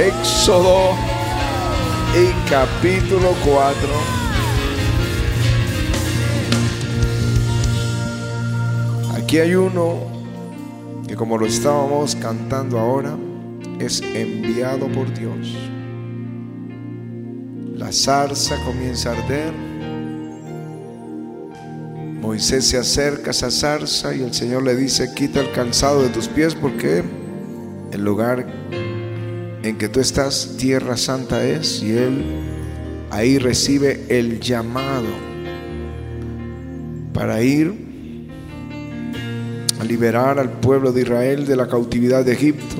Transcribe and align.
Éxodo 0.00 0.94
y 2.14 2.48
capítulo 2.48 3.34
4. 3.44 3.76
Aquí 9.14 9.40
hay 9.40 9.54
uno 9.56 9.98
que 11.06 11.14
como 11.14 11.36
lo 11.36 11.44
estábamos 11.44 12.16
cantando 12.16 12.78
ahora, 12.78 13.14
es 13.78 14.00
enviado 14.00 14.88
por 14.88 15.12
Dios. 15.12 15.54
La 17.76 17.92
zarza 17.92 18.56
comienza 18.64 19.10
a 19.10 19.18
arder. 19.18 19.52
Moisés 22.22 22.66
se 22.68 22.78
acerca 22.78 23.28
a 23.28 23.30
esa 23.32 23.50
zarza 23.50 24.14
y 24.14 24.22
el 24.22 24.32
Señor 24.32 24.62
le 24.62 24.76
dice, 24.76 25.12
quita 25.14 25.40
el 25.40 25.52
calzado 25.52 26.00
de 26.00 26.08
tus 26.08 26.26
pies 26.26 26.54
porque 26.54 27.04
el 27.92 28.02
lugar 28.02 28.46
en 29.62 29.76
que 29.76 29.88
tú 29.88 30.00
estás, 30.00 30.56
tierra 30.58 30.96
santa 30.96 31.44
es, 31.44 31.82
y 31.82 31.92
él 31.92 32.24
ahí 33.10 33.38
recibe 33.38 34.06
el 34.08 34.40
llamado 34.40 35.08
para 37.12 37.42
ir 37.42 37.74
a 39.78 39.84
liberar 39.84 40.38
al 40.38 40.50
pueblo 40.50 40.92
de 40.92 41.02
Israel 41.02 41.46
de 41.46 41.56
la 41.56 41.68
cautividad 41.68 42.24
de 42.24 42.32
Egipto, 42.32 42.76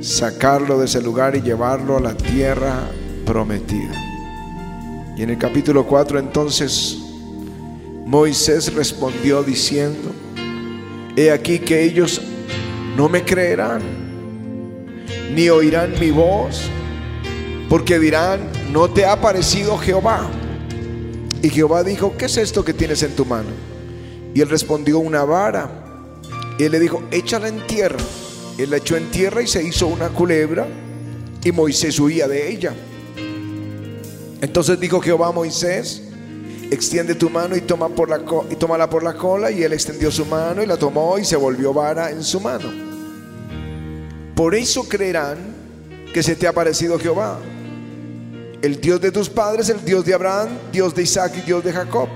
sacarlo 0.00 0.78
de 0.78 0.86
ese 0.86 1.02
lugar 1.02 1.36
y 1.36 1.42
llevarlo 1.42 1.96
a 1.96 2.00
la 2.00 2.14
tierra 2.14 2.90
prometida. 3.24 3.94
Y 5.16 5.22
en 5.22 5.30
el 5.30 5.38
capítulo 5.38 5.86
4 5.86 6.18
entonces 6.18 6.98
Moisés 8.06 8.74
respondió 8.74 9.42
diciendo, 9.42 10.10
he 11.16 11.30
aquí 11.30 11.58
que 11.58 11.84
ellos 11.84 12.20
no 12.96 13.08
me 13.08 13.22
creerán 13.24 13.99
ni 15.34 15.48
oirán 15.48 15.98
mi 15.98 16.10
voz, 16.10 16.62
porque 17.68 17.98
dirán, 17.98 18.40
no 18.72 18.90
te 18.90 19.04
ha 19.04 19.20
parecido 19.20 19.78
Jehová. 19.78 20.28
Y 21.42 21.48
Jehová 21.50 21.84
dijo, 21.84 22.16
¿qué 22.18 22.26
es 22.26 22.36
esto 22.36 22.64
que 22.64 22.74
tienes 22.74 23.02
en 23.02 23.14
tu 23.16 23.24
mano? 23.24 23.48
Y 24.34 24.40
él 24.40 24.48
respondió, 24.48 24.98
una 24.98 25.24
vara. 25.24 25.70
Y 26.58 26.64
él 26.64 26.72
le 26.72 26.80
dijo, 26.80 27.02
échala 27.10 27.48
en 27.48 27.66
tierra. 27.66 27.98
Él 28.58 28.70
la 28.70 28.76
echó 28.76 28.96
en 28.96 29.10
tierra 29.10 29.40
y 29.40 29.46
se 29.46 29.62
hizo 29.62 29.86
una 29.86 30.10
culebra, 30.10 30.66
y 31.42 31.52
Moisés 31.52 31.98
huía 31.98 32.28
de 32.28 32.50
ella. 32.50 32.74
Entonces 34.42 34.78
dijo 34.78 35.00
Jehová 35.00 35.28
a 35.28 35.32
Moisés, 35.32 36.02
extiende 36.70 37.14
tu 37.14 37.30
mano 37.30 37.56
y, 37.56 37.62
toma 37.62 37.88
por 37.88 38.08
la 38.08 38.20
y 38.50 38.56
tómala 38.56 38.88
por 38.88 39.02
la 39.02 39.14
cola. 39.14 39.50
Y 39.50 39.62
él 39.62 39.72
extendió 39.72 40.10
su 40.10 40.26
mano 40.26 40.62
y 40.62 40.66
la 40.66 40.76
tomó 40.76 41.18
y 41.18 41.24
se 41.24 41.36
volvió 41.36 41.72
vara 41.72 42.10
en 42.10 42.22
su 42.22 42.40
mano. 42.40 42.89
Por 44.40 44.54
eso 44.54 44.88
creerán 44.88 45.36
que 46.14 46.22
se 46.22 46.34
te 46.34 46.46
ha 46.46 46.54
parecido 46.54 46.98
Jehová, 46.98 47.38
el 48.62 48.80
Dios 48.80 48.98
de 48.98 49.12
tus 49.12 49.28
padres, 49.28 49.68
el 49.68 49.84
Dios 49.84 50.02
de 50.06 50.14
Abraham, 50.14 50.48
Dios 50.72 50.94
de 50.94 51.02
Isaac 51.02 51.34
y 51.36 51.40
Dios 51.42 51.62
de 51.62 51.74
Jacob. 51.74 52.08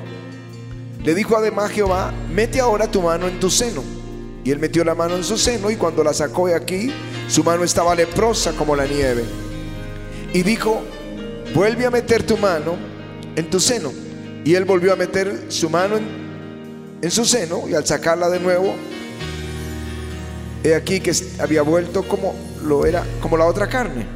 Le 1.03 1.15
dijo 1.15 1.37
además 1.37 1.71
Jehová, 1.71 2.15
mete 2.33 2.61
ahora 2.61 2.91
tu 2.91 3.03
mano 3.03 3.29
en 3.29 3.39
tu 3.39 3.51
seno. 3.51 3.83
Y 4.43 4.51
él 4.51 4.59
metió 4.59 4.83
la 4.85 4.95
mano 4.95 5.17
en 5.17 5.23
su 5.23 5.37
seno 5.37 5.71
y 5.71 5.77
cuando 5.77 6.03
la 6.03 6.15
sacó 6.15 6.47
de 6.47 6.55
aquí, 6.55 6.91
su 7.29 7.45
mano 7.45 7.63
estaba 7.63 7.95
leprosa 7.95 8.53
como 8.53 8.75
la 8.75 8.87
nieve. 8.87 9.25
Y 10.33 10.43
dijo, 10.43 10.81
vuelve 11.55 11.85
a 11.85 11.91
meter 11.91 12.23
tu 12.23 12.39
mano 12.39 12.77
en 13.37 13.51
tu 13.51 13.61
seno. 13.61 13.93
Y 14.47 14.55
él 14.55 14.65
volvió 14.65 14.95
a 14.95 14.97
meter 14.97 15.45
su 15.49 15.69
mano 15.69 15.99
en, 15.99 16.07
en 17.03 17.11
su 17.11 17.27
seno 17.27 17.69
y 17.69 17.75
al 17.75 17.87
sacarla 17.87 18.31
de 18.31 18.41
nuevo, 18.41 18.75
He 20.65 20.75
aquí 20.75 21.01
que 21.01 21.13
había 21.41 21.61
vuelto 21.61 22.09
como 22.09 22.35
lo 22.65 22.87
era, 22.87 23.05
como 23.21 23.37
la 23.37 23.45
otra 23.45 23.69
carne. 23.69 24.07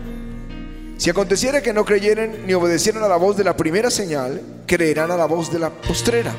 Si 0.96 1.10
aconteciera 1.10 1.62
que 1.62 1.74
no 1.74 1.84
creyeran 1.84 2.46
ni 2.46 2.54
obedecieran 2.54 3.04
a 3.04 3.08
la 3.08 3.16
voz 3.16 3.36
de 3.36 3.44
la 3.44 3.54
primera 3.54 3.90
señal, 3.90 4.40
creerán 4.66 5.10
a 5.10 5.18
la 5.18 5.26
voz 5.26 5.52
de 5.52 5.58
la 5.58 5.68
postrera. 5.68 6.34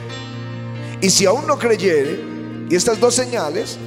Y 1.00 1.12
si 1.12 1.28
aún 1.28 1.46
no 1.46 1.60
creyere, 1.60 2.20
y 2.68 2.76
estas 2.76 3.00
dos 3.00 3.14
señales, 3.14 3.78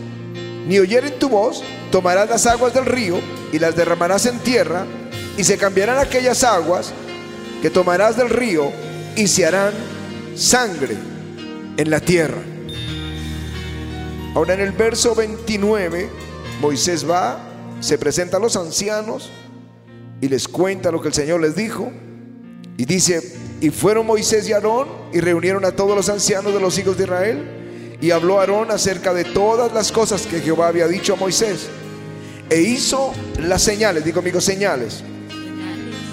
ni 0.69 0.79
oyeren 0.79 1.19
tu 1.19 1.29
voz, 1.29 1.65
tomarás 1.91 2.31
las 2.31 2.47
aguas 2.47 2.73
del 2.73 2.87
río 2.87 3.19
y 3.53 3.59
las 3.59 3.75
derramarás 3.75 4.25
en 4.27 4.39
tierra, 4.39 4.87
y 5.37 5.43
se 5.43 5.59
cambiarán 5.59 5.99
aquellas 5.99 6.45
aguas 6.45 6.93
que 7.61 7.69
tomarás 7.69 8.17
del 8.17 8.31
río 8.31 8.71
y 9.17 9.27
se 9.27 9.45
harán 9.45 9.73
sangre 10.37 10.97
en 11.77 11.91
la 11.91 11.99
tierra. 11.99 12.52
Ahora 14.35 14.55
en 14.55 14.61
el 14.61 14.73
verso 14.73 15.15
29, 15.15 16.09
Moisés 16.61 17.09
va, 17.09 17.39
se 17.81 17.99
presenta 17.99 18.39
a 18.39 18.41
los 18.41 18.57
ancianos 18.57 19.31
y 20.23 20.29
les 20.29 20.49
cuenta 20.49 20.91
lo 20.91 21.03
que 21.03 21.09
el 21.09 21.15
Señor 21.15 21.41
les 21.43 21.55
dijo. 21.55 21.93
Y 22.79 22.87
dice, 22.87 23.37
y 23.61 23.69
fueron 23.69 24.07
Moisés 24.07 24.49
y 24.49 24.53
Aarón 24.55 24.89
y 25.13 25.21
reunieron 25.21 25.65
a 25.67 25.73
todos 25.73 25.95
los 25.95 26.09
ancianos 26.09 26.55
de 26.55 26.61
los 26.61 26.79
hijos 26.79 26.97
de 26.97 27.05
Israel. 27.05 27.99
Y 28.01 28.11
habló 28.11 28.41
Aarón 28.41 28.71
acerca 28.71 29.13
de 29.13 29.25
todas 29.25 29.73
las 29.73 29.93
cosas 29.93 30.27
que 30.27 30.41
Jehová 30.41 30.69
había 30.69 30.89
dicho 30.89 31.13
a 31.13 31.17
Moisés. 31.17 31.69
E 32.49 32.61
hizo 32.61 33.13
las 33.39 33.63
señales, 33.63 34.05
digo 34.05 34.17
conmigo 34.17 34.41
señales. 34.41 35.05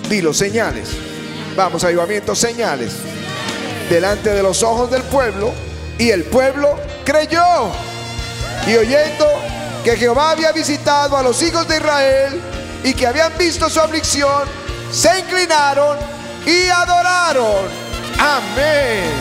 Dilo, 0.09 0.33
señales. 0.33 0.89
Vamos, 1.55 1.83
avivamiento, 1.85 2.35
señales. 2.35 2.93
Delante 3.89 4.31
de 4.31 4.43
los 4.43 4.61
ojos 4.61 4.91
del 4.91 5.03
pueblo. 5.03 5.51
Y 5.97 6.09
el 6.09 6.25
pueblo 6.25 6.75
creyó. 7.05 7.71
Y 8.67 8.75
oyendo 8.75 9.25
que 9.83 9.95
Jehová 9.97 10.31
había 10.31 10.51
visitado 10.51 11.17
a 11.17 11.23
los 11.23 11.41
hijos 11.41 11.67
de 11.67 11.77
Israel 11.77 12.41
y 12.83 12.93
que 12.93 13.07
habían 13.07 13.37
visto 13.37 13.69
su 13.69 13.79
aflicción, 13.79 14.43
se 14.91 15.19
inclinaron 15.19 15.97
y 16.45 16.67
adoraron. 16.67 17.65
Amén. 18.19 19.11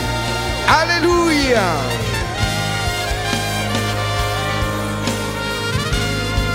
Aleluya. 0.69 1.63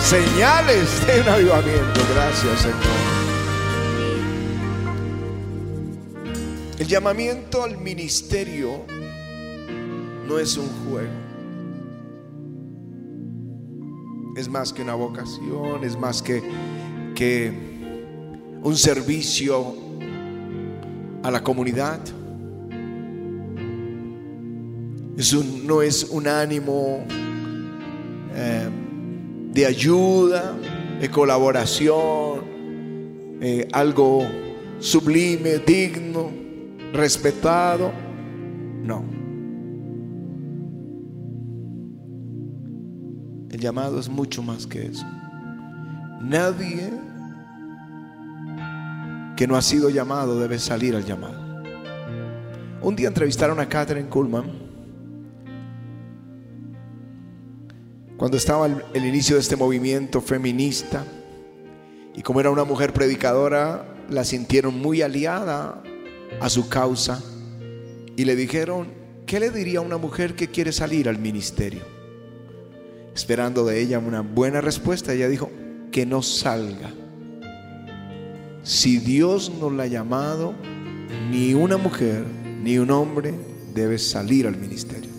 Señales 0.03 1.07
de 1.07 1.21
un 1.21 1.29
avivamiento. 1.29 2.01
Gracias, 2.13 2.61
Señor. 2.61 3.23
El 6.77 6.88
llamamiento 6.88 7.63
al 7.63 7.77
ministerio 7.77 8.85
no 10.27 10.38
es 10.38 10.57
un 10.57 10.69
juego. 10.85 11.32
Es 14.43 14.49
más 14.49 14.73
que 14.73 14.81
una 14.81 14.93
vocación, 14.93 15.85
es 15.85 15.97
más 15.97 16.21
que, 16.21 16.43
que 17.15 17.49
un 18.61 18.75
servicio 18.75 19.73
a 21.23 21.31
la 21.31 21.41
comunidad. 21.41 22.01
No 25.63 25.81
es 25.81 26.03
un 26.03 26.27
ánimo 26.27 27.05
eh, 28.35 28.69
de 29.53 29.65
ayuda, 29.65 30.57
de 30.99 31.09
colaboración, 31.09 32.41
eh, 33.39 33.65
algo 33.71 34.27
sublime, 34.79 35.59
digno, 35.59 36.29
respetado. 36.91 37.93
No. 38.83 39.12
El 43.53 43.59
llamado 43.59 43.99
es 43.99 44.09
mucho 44.09 44.41
más 44.41 44.65
que 44.65 44.87
eso. 44.87 45.05
Nadie 46.19 46.91
que 49.37 49.45
no 49.45 49.55
ha 49.55 49.61
sido 49.61 49.91
llamado 49.91 50.39
debe 50.39 50.57
salir 50.57 50.95
al 50.95 51.05
llamado. 51.05 51.39
Un 52.81 52.95
día 52.95 53.07
entrevistaron 53.07 53.59
a 53.59 53.69
Catherine 53.69 54.09
Kuhlman 54.09 54.51
cuando 58.17 58.37
estaba 58.37 58.65
el, 58.65 58.83
el, 58.95 59.05
inicio 59.05 59.35
de 59.35 59.41
este 59.41 59.56
movimiento 59.56 60.19
feminista 60.19 61.06
y 62.15 62.23
como 62.23 62.39
era 62.39 62.49
una 62.49 62.63
mujer 62.63 62.91
predicadora, 62.91 63.85
la 64.09 64.23
sintieron 64.23 64.81
muy 64.81 65.03
aliada 65.03 65.83
a 66.41 66.49
su 66.49 66.69
causa 66.69 67.21
y 68.15 68.25
le 68.25 68.35
dijeron, 68.35 68.88
¿qué 69.27 69.39
le 69.39 69.51
diría 69.51 69.77
a 69.77 69.83
una 69.83 69.97
mujer 69.97 70.35
que 70.35 70.47
quiere 70.47 70.71
salir 70.71 71.07
al 71.07 71.19
ministerio? 71.19 71.93
Esperando 73.15 73.65
de 73.65 73.81
ella 73.81 74.00
una 74.00 74.21
buena 74.21 74.62
respuesta, 74.62 75.13
ella 75.13 75.27
dijo, 75.27 75.50
que 75.92 76.06
no 76.06 76.21
salga. 76.21 76.92
Si 78.63 78.98
Dios 78.98 79.51
no 79.60 79.69
la 79.69 79.83
ha 79.83 79.88
llamado, 79.88 80.54
ni 81.30 81.54
una 81.54 81.77
mujer 81.77 82.25
ni 82.62 82.77
un 82.77 82.92
hombre 82.92 83.33
debe 83.74 83.98
salir 83.98 84.48
al 84.48 84.57
ministerio. 84.57 85.12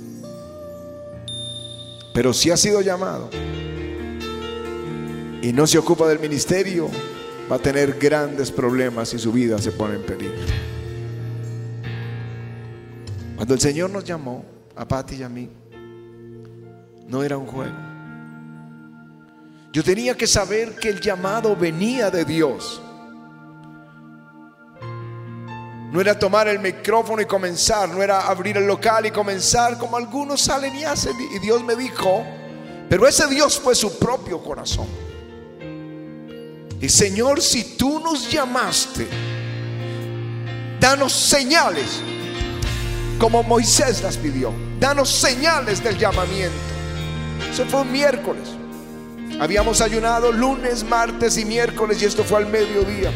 Pero 2.14 2.32
si 2.32 2.50
ha 2.50 2.56
sido 2.56 2.80
llamado 2.80 3.28
y 5.42 5.52
no 5.52 5.66
se 5.66 5.78
ocupa 5.78 6.08
del 6.08 6.20
ministerio, 6.20 6.88
va 7.50 7.56
a 7.56 7.58
tener 7.58 7.98
grandes 7.98 8.50
problemas 8.50 9.12
y 9.14 9.18
su 9.18 9.32
vida 9.32 9.58
se 9.58 9.72
pone 9.72 9.96
en 9.96 10.02
peligro. 10.02 10.34
Cuando 13.36 13.54
el 13.54 13.60
Señor 13.60 13.90
nos 13.90 14.04
llamó, 14.04 14.44
a 14.76 14.88
Pati 14.88 15.16
y 15.16 15.22
a 15.22 15.28
mí, 15.28 15.48
no 17.08 17.22
era 17.22 17.36
un 17.36 17.46
juego. 17.46 17.76
Yo 19.72 19.82
tenía 19.82 20.16
que 20.16 20.26
saber 20.26 20.76
que 20.76 20.88
el 20.88 21.00
llamado 21.00 21.56
venía 21.56 22.10
de 22.10 22.24
Dios. 22.24 22.80
No 25.90 26.00
era 26.00 26.18
tomar 26.18 26.48
el 26.48 26.58
micrófono 26.58 27.22
y 27.22 27.24
comenzar, 27.24 27.88
no 27.88 28.02
era 28.02 28.26
abrir 28.26 28.56
el 28.56 28.66
local 28.66 29.06
y 29.06 29.10
comenzar 29.10 29.78
como 29.78 29.96
algunos 29.96 30.40
salen 30.40 30.74
y 30.76 30.84
hacen. 30.84 31.14
Y 31.34 31.38
Dios 31.38 31.62
me 31.62 31.76
dijo, 31.76 32.24
pero 32.88 33.06
ese 33.06 33.26
Dios 33.28 33.58
fue 33.58 33.74
su 33.74 33.98
propio 33.98 34.42
corazón. 34.42 34.86
Y 36.80 36.88
Señor, 36.88 37.40
si 37.40 37.76
tú 37.76 37.98
nos 38.00 38.30
llamaste, 38.30 39.08
danos 40.80 41.12
señales, 41.12 42.00
como 43.18 43.42
Moisés 43.42 44.02
las 44.02 44.16
pidió. 44.16 44.52
Danos 44.78 45.08
señales 45.08 45.82
del 45.82 45.96
llamamiento. 45.96 46.73
Eso 47.54 47.64
fue 47.66 47.82
un 47.82 47.92
miércoles. 47.92 48.48
Habíamos 49.38 49.80
ayunado 49.80 50.32
lunes, 50.32 50.82
martes 50.82 51.38
y 51.38 51.44
miércoles 51.44 52.02
y 52.02 52.04
esto 52.04 52.24
fue 52.24 52.38
al 52.38 52.48
mediodía. 52.48 53.12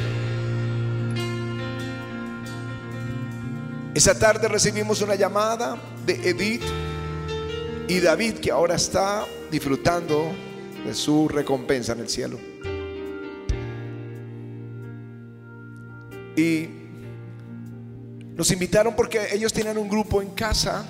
Esa 3.95 4.17
tarde 4.17 4.47
recibimos 4.47 5.03
una 5.03 5.17
llamada 5.17 5.77
de 6.07 6.31
Edith 6.31 6.63
y 7.89 7.99
David 7.99 8.35
que 8.35 8.53
ahora 8.53 8.77
está 8.77 9.25
disfrutando 9.51 10.31
de 10.87 10.95
su 10.95 11.27
recompensa 11.27 11.95
en 11.95 11.99
el 11.99 12.09
cielo. 12.09 12.39
Y 16.37 16.69
nos 18.37 18.53
invitaron 18.53 18.95
porque 18.95 19.19
ellos 19.33 19.53
tenían 19.53 19.79
un 19.79 19.89
grupo 19.89 20.23
en 20.23 20.31
casa 20.31 20.87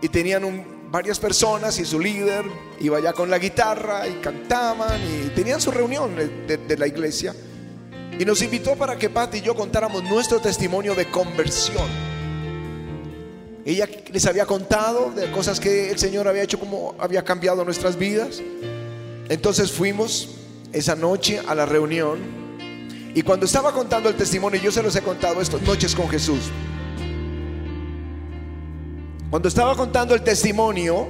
y 0.00 0.08
tenían 0.08 0.44
varias 0.90 1.18
personas 1.18 1.78
y 1.78 1.84
su 1.84 1.98
líder 1.98 2.44
iba 2.80 2.98
allá 2.98 3.12
con 3.12 3.30
la 3.30 3.38
guitarra 3.38 4.06
y 4.08 4.14
cantaban 4.14 5.00
y 5.02 5.28
tenían 5.30 5.60
su 5.60 5.70
reunión 5.70 6.14
de, 6.16 6.76
la 6.76 6.86
iglesia. 6.86 7.34
Y 8.18 8.24
nos 8.24 8.42
invitó 8.42 8.76
para 8.76 8.96
que 8.96 9.10
Pati 9.10 9.38
y 9.38 9.40
yo 9.40 9.54
contáramos 9.54 10.04
nuestro 10.04 10.40
testimonio 10.40 10.94
de 10.94 11.10
conversión. 11.10 11.88
Ella 13.64 13.88
les 14.12 14.26
había 14.26 14.46
contado 14.46 15.10
de 15.10 15.30
cosas 15.32 15.58
que 15.58 15.90
el 15.90 15.98
Señor 15.98 16.28
había 16.28 16.42
hecho, 16.42 16.60
como 16.60 16.94
había 16.98 17.24
cambiado 17.24 17.64
nuestras 17.64 17.96
vidas. 17.98 18.40
Entonces 19.28 19.72
fuimos 19.72 20.36
esa 20.72 20.94
noche 20.94 21.40
a 21.46 21.54
la 21.54 21.66
reunión 21.66 22.44
y 23.14 23.22
cuando 23.22 23.46
estaba 23.46 23.72
contando 23.72 24.08
el 24.08 24.16
testimonio, 24.16 24.60
yo 24.60 24.72
se 24.72 24.82
los 24.82 24.96
he 24.96 25.00
contado 25.00 25.40
estas 25.40 25.62
noches 25.62 25.94
con 25.94 26.08
Jesús. 26.08 26.50
Cuando 29.34 29.48
estaba 29.48 29.74
contando 29.74 30.14
el 30.14 30.22
testimonio, 30.22 31.08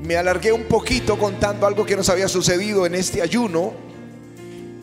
me 0.00 0.16
alargué 0.16 0.52
un 0.52 0.66
poquito 0.66 1.18
contando 1.18 1.66
algo 1.66 1.84
que 1.84 1.96
nos 1.96 2.08
había 2.08 2.28
sucedido 2.28 2.86
en 2.86 2.94
este 2.94 3.20
ayuno. 3.20 3.72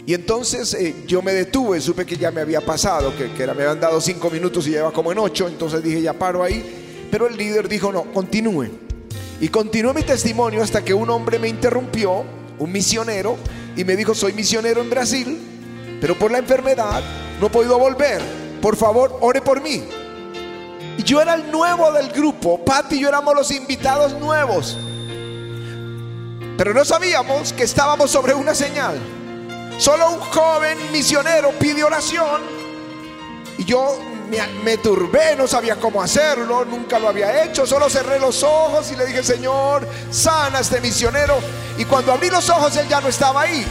Y 0.06 0.14
entonces 0.14 0.74
eh, 0.74 0.94
yo 1.08 1.22
me 1.22 1.32
detuve, 1.32 1.80
supe 1.80 2.06
que 2.06 2.18
ya 2.18 2.32
me 2.32 2.42
había 2.42 2.60
pasado, 2.60 3.14
que, 3.16 3.30
me 3.46 3.64
habían 3.64 3.80
dado 3.80 4.02
cinco 4.02 4.30
minutos 4.30 4.68
y 4.68 4.72
lleva 4.72 4.92
como 4.92 5.14
en 5.14 5.20
ocho, 5.20 5.48
entonces 5.48 5.82
dije 5.82 6.02
ya 6.02 6.12
paro 6.12 6.44
ahí. 6.44 7.08
Pero 7.10 7.28
el 7.28 7.38
líder 7.38 7.70
dijo 7.70 7.94
no, 7.94 8.12
continúe. 8.12 8.68
Y 9.40 9.48
continué 9.48 9.94
mi 9.94 10.04
testimonio 10.04 10.62
hasta 10.62 10.84
que 10.84 10.94
un 10.94 11.10
hombre 11.10 11.40
me 11.40 11.48
interrumpió, 11.48 12.26
un 12.60 12.72
misionero, 12.74 13.38
y 13.78 13.86
me 13.86 13.96
dijo 13.96 14.14
soy 14.14 14.34
misionero 14.34 14.82
en 14.82 14.90
Brasil 14.90 15.40
pero 16.02 16.20
por 16.20 16.30
la 16.30 16.40
enfermedad 16.40 17.02
no 17.40 17.48
he 17.48 17.50
podido 17.50 17.80
volver. 17.80 18.22
Por 18.62 18.76
favor, 18.76 19.18
ore 19.22 19.42
por 19.42 19.62
mí. 19.62 19.82
Y 20.98 21.04
yo 21.04 21.22
era 21.22 21.34
el 21.36 21.52
nuevo 21.52 21.92
del 21.92 22.10
grupo. 22.10 22.64
Patti 22.64 22.96
y 22.96 23.00
yo 23.02 23.10
éramos 23.10 23.36
los 23.36 23.52
invitados 23.52 24.14
nuevos. 24.14 24.78
Pero 26.58 26.74
no 26.74 26.86
sabíamos 26.86 27.52
que 27.54 27.64
estábamos 27.64 28.12
sobre 28.12 28.34
una 28.34 28.56
señal. 28.56 28.98
Solo 29.78 30.10
un 30.12 30.20
joven 30.20 30.78
misionero 30.92 31.52
pide 31.60 31.84
oración. 31.84 32.42
Y 33.58 33.66
yo 33.66 34.00
me, 34.64 34.78
turbé, 34.78 35.36
no 35.36 35.48
sabía 35.48 35.76
cómo 35.76 36.02
hacerlo, 36.02 36.66
nunca 36.66 36.98
lo 36.98 37.10
había 37.10 37.44
hecho. 37.44 37.66
Solo 37.66 37.90
cerré 37.90 38.20
los 38.20 38.44
ojos 38.44 38.92
y 38.92 38.96
le 38.96 39.06
dije, 39.06 39.24
Señor, 39.24 39.88
sana 40.12 40.60
a 40.60 40.62
este 40.62 40.80
misionero. 40.80 41.36
Y 41.78 41.86
cuando 41.86 42.14
abrí 42.14 42.30
los 42.30 42.50
ojos, 42.50 42.76
él 42.78 42.88
ya 42.88 43.02
no 43.02 43.10
estaba 43.10 43.42
ahí. 43.42 43.66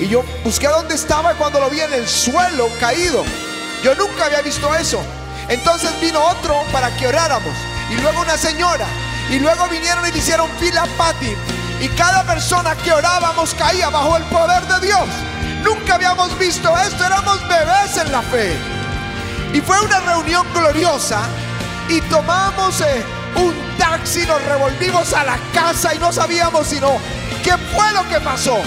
Y 0.00 0.08
yo 0.08 0.22
busqué 0.42 0.68
dónde 0.68 0.94
estaba 0.94 1.34
cuando 1.34 1.60
lo 1.60 1.70
vi 1.70 1.80
en 1.80 1.92
el 1.94 2.06
suelo 2.06 2.68
caído. 2.80 3.24
Yo 3.82 3.94
nunca 3.94 4.26
había 4.26 4.42
visto 4.42 4.74
eso. 4.74 5.00
Entonces 5.48 5.90
vino 6.00 6.20
otro 6.20 6.62
para 6.72 6.94
que 6.96 7.06
oráramos. 7.06 7.54
Y 7.90 7.96
luego 8.00 8.20
una 8.20 8.36
señora. 8.36 8.86
Y 9.30 9.38
luego 9.38 9.66
vinieron 9.68 10.04
y 10.06 10.18
hicieron 10.18 10.48
fila 10.58 10.82
a 10.82 10.86
Patty. 10.96 11.34
Y 11.80 11.88
cada 11.88 12.22
persona 12.24 12.74
que 12.76 12.92
orábamos 12.92 13.54
caía 13.54 13.90
bajo 13.90 14.16
el 14.16 14.24
poder 14.24 14.62
de 14.66 14.86
Dios. 14.86 15.08
Nunca 15.62 15.94
habíamos 15.94 16.38
visto 16.38 16.76
esto. 16.78 17.04
Éramos 17.04 17.40
bebés 17.48 17.96
en 17.98 18.12
la 18.12 18.22
fe. 18.22 18.56
Y 19.52 19.60
fue 19.60 19.80
una 19.80 20.00
reunión 20.00 20.46
gloriosa. 20.52 21.20
Y 21.88 22.00
tomamos 22.02 22.80
eh, 22.80 23.04
un 23.36 23.54
taxi, 23.78 24.24
nos 24.26 24.42
revolvimos 24.44 25.12
a 25.12 25.24
la 25.24 25.38
casa 25.52 25.94
y 25.94 25.98
no 25.98 26.12
sabíamos 26.12 26.66
sino 26.66 26.96
qué 27.42 27.52
fue 27.74 27.92
lo 27.92 28.08
que 28.08 28.20
pasó. 28.20 28.58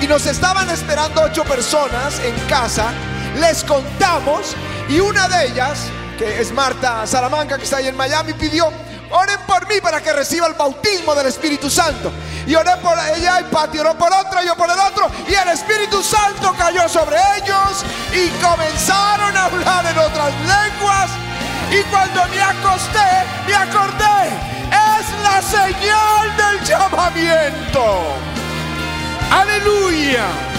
Y 0.00 0.06
nos 0.06 0.26
estaban 0.26 0.68
esperando 0.68 1.22
ocho 1.22 1.44
personas 1.44 2.20
en 2.20 2.34
casa. 2.46 2.92
Les 3.40 3.64
contamos 3.64 4.54
y 4.88 5.00
una 5.00 5.28
de 5.28 5.46
ellas, 5.46 5.88
que 6.18 6.40
es 6.40 6.52
Marta 6.52 7.06
Salamanca, 7.06 7.56
que 7.58 7.64
está 7.64 7.78
ahí 7.78 7.88
en 7.88 7.96
Miami, 7.96 8.32
pidió, 8.34 8.70
oren 9.10 9.38
por 9.46 9.66
mí 9.68 9.80
para 9.80 10.00
que 10.00 10.12
reciba 10.12 10.46
el 10.46 10.54
bautismo 10.54 11.14
del 11.14 11.26
Espíritu 11.26 11.70
Santo. 11.70 12.12
Y 12.46 12.54
oré 12.54 12.76
por 12.82 12.96
ella 13.16 13.40
y 13.40 13.44
Pati 13.44 13.78
oró 13.78 13.96
por 13.96 14.12
otra, 14.12 14.44
yo 14.44 14.54
por 14.56 14.70
el 14.70 14.78
otro. 14.78 15.10
Y 15.28 15.34
el 15.34 15.48
Espíritu 15.48 16.02
Santo 16.02 16.54
cayó 16.58 16.88
sobre 16.88 17.16
ellos 17.38 17.84
y 18.12 18.28
comenzaron 18.42 19.36
a 19.36 19.44
hablar 19.44 19.86
en 19.86 19.98
otras 19.98 20.32
lenguas. 20.40 21.10
Y 21.70 21.82
cuando 21.90 22.26
me 22.28 22.40
acosté, 22.40 23.24
me 23.46 23.54
acordé, 23.54 24.28
es 24.70 25.22
la 25.22 25.42
señal 25.42 26.36
del 26.36 26.64
llamamiento. 26.64 28.02
Aleluya. 29.30 30.53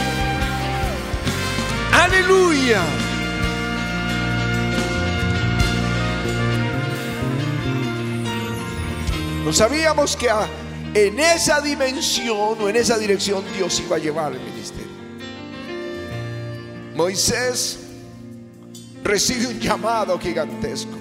Aleluya. 1.96 2.82
No 9.46 9.54
sabíamos 9.54 10.18
que 10.18 10.30
en 10.94 11.20
esa 11.20 11.62
dimensión 11.62 12.58
o 12.60 12.68
en 12.68 12.76
esa 12.76 12.98
dirección 12.98 13.44
Dios 13.56 13.80
iba 13.80 13.96
a 13.96 14.00
llevar 14.00 14.34
el 14.34 14.42
ministerio. 14.42 14.96
Moisés 16.96 17.80
recibe 19.04 19.48
un 19.48 19.60
llamado 19.60 20.20
gigantesco. 20.20 20.98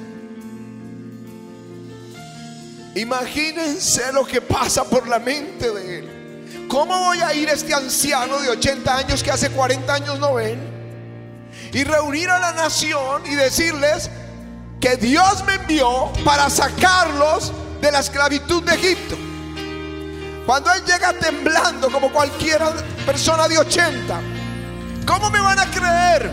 Imagínense 2.94 4.12
lo 4.12 4.24
que 4.24 4.40
pasa 4.40 4.84
por 4.84 5.08
la 5.08 5.18
mente 5.18 5.72
de 5.72 5.98
él. 5.98 6.66
¿Cómo 6.68 6.96
voy 7.00 7.18
a 7.18 7.34
ir 7.34 7.48
este 7.48 7.74
anciano 7.74 8.38
de 8.38 8.50
80 8.50 8.96
años 8.96 9.22
que 9.22 9.30
hace 9.32 9.50
40 9.50 9.92
años 9.92 10.18
no 10.20 10.34
ven? 10.34 10.73
Y 11.74 11.84
reunir 11.84 12.30
a 12.30 12.38
la 12.38 12.52
nación 12.52 13.22
y 13.26 13.34
decirles 13.34 14.08
que 14.80 14.96
Dios 14.96 15.44
me 15.44 15.54
envió 15.54 16.12
para 16.24 16.48
sacarlos 16.48 17.52
de 17.80 17.90
la 17.90 17.98
esclavitud 17.98 18.62
de 18.62 18.74
Egipto. 18.74 19.16
Cuando 20.46 20.72
Él 20.72 20.84
llega 20.84 21.12
temblando 21.14 21.90
como 21.90 22.12
cualquier 22.12 22.62
persona 23.04 23.48
de 23.48 23.58
80, 23.58 24.20
¿cómo 25.06 25.30
me 25.30 25.40
van 25.40 25.58
a 25.58 25.66
creer? 25.70 26.30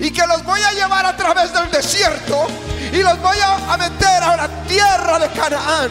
Y 0.00 0.10
que 0.10 0.26
los 0.26 0.44
voy 0.44 0.60
a 0.60 0.72
llevar 0.72 1.04
a 1.06 1.16
través 1.16 1.52
del 1.52 1.70
desierto 1.70 2.46
y 2.92 3.02
los 3.02 3.20
voy 3.20 3.36
a 3.42 3.76
meter 3.76 4.22
a 4.22 4.36
la 4.36 4.48
tierra 4.66 5.18
de 5.18 5.28
Canaán. 5.30 5.90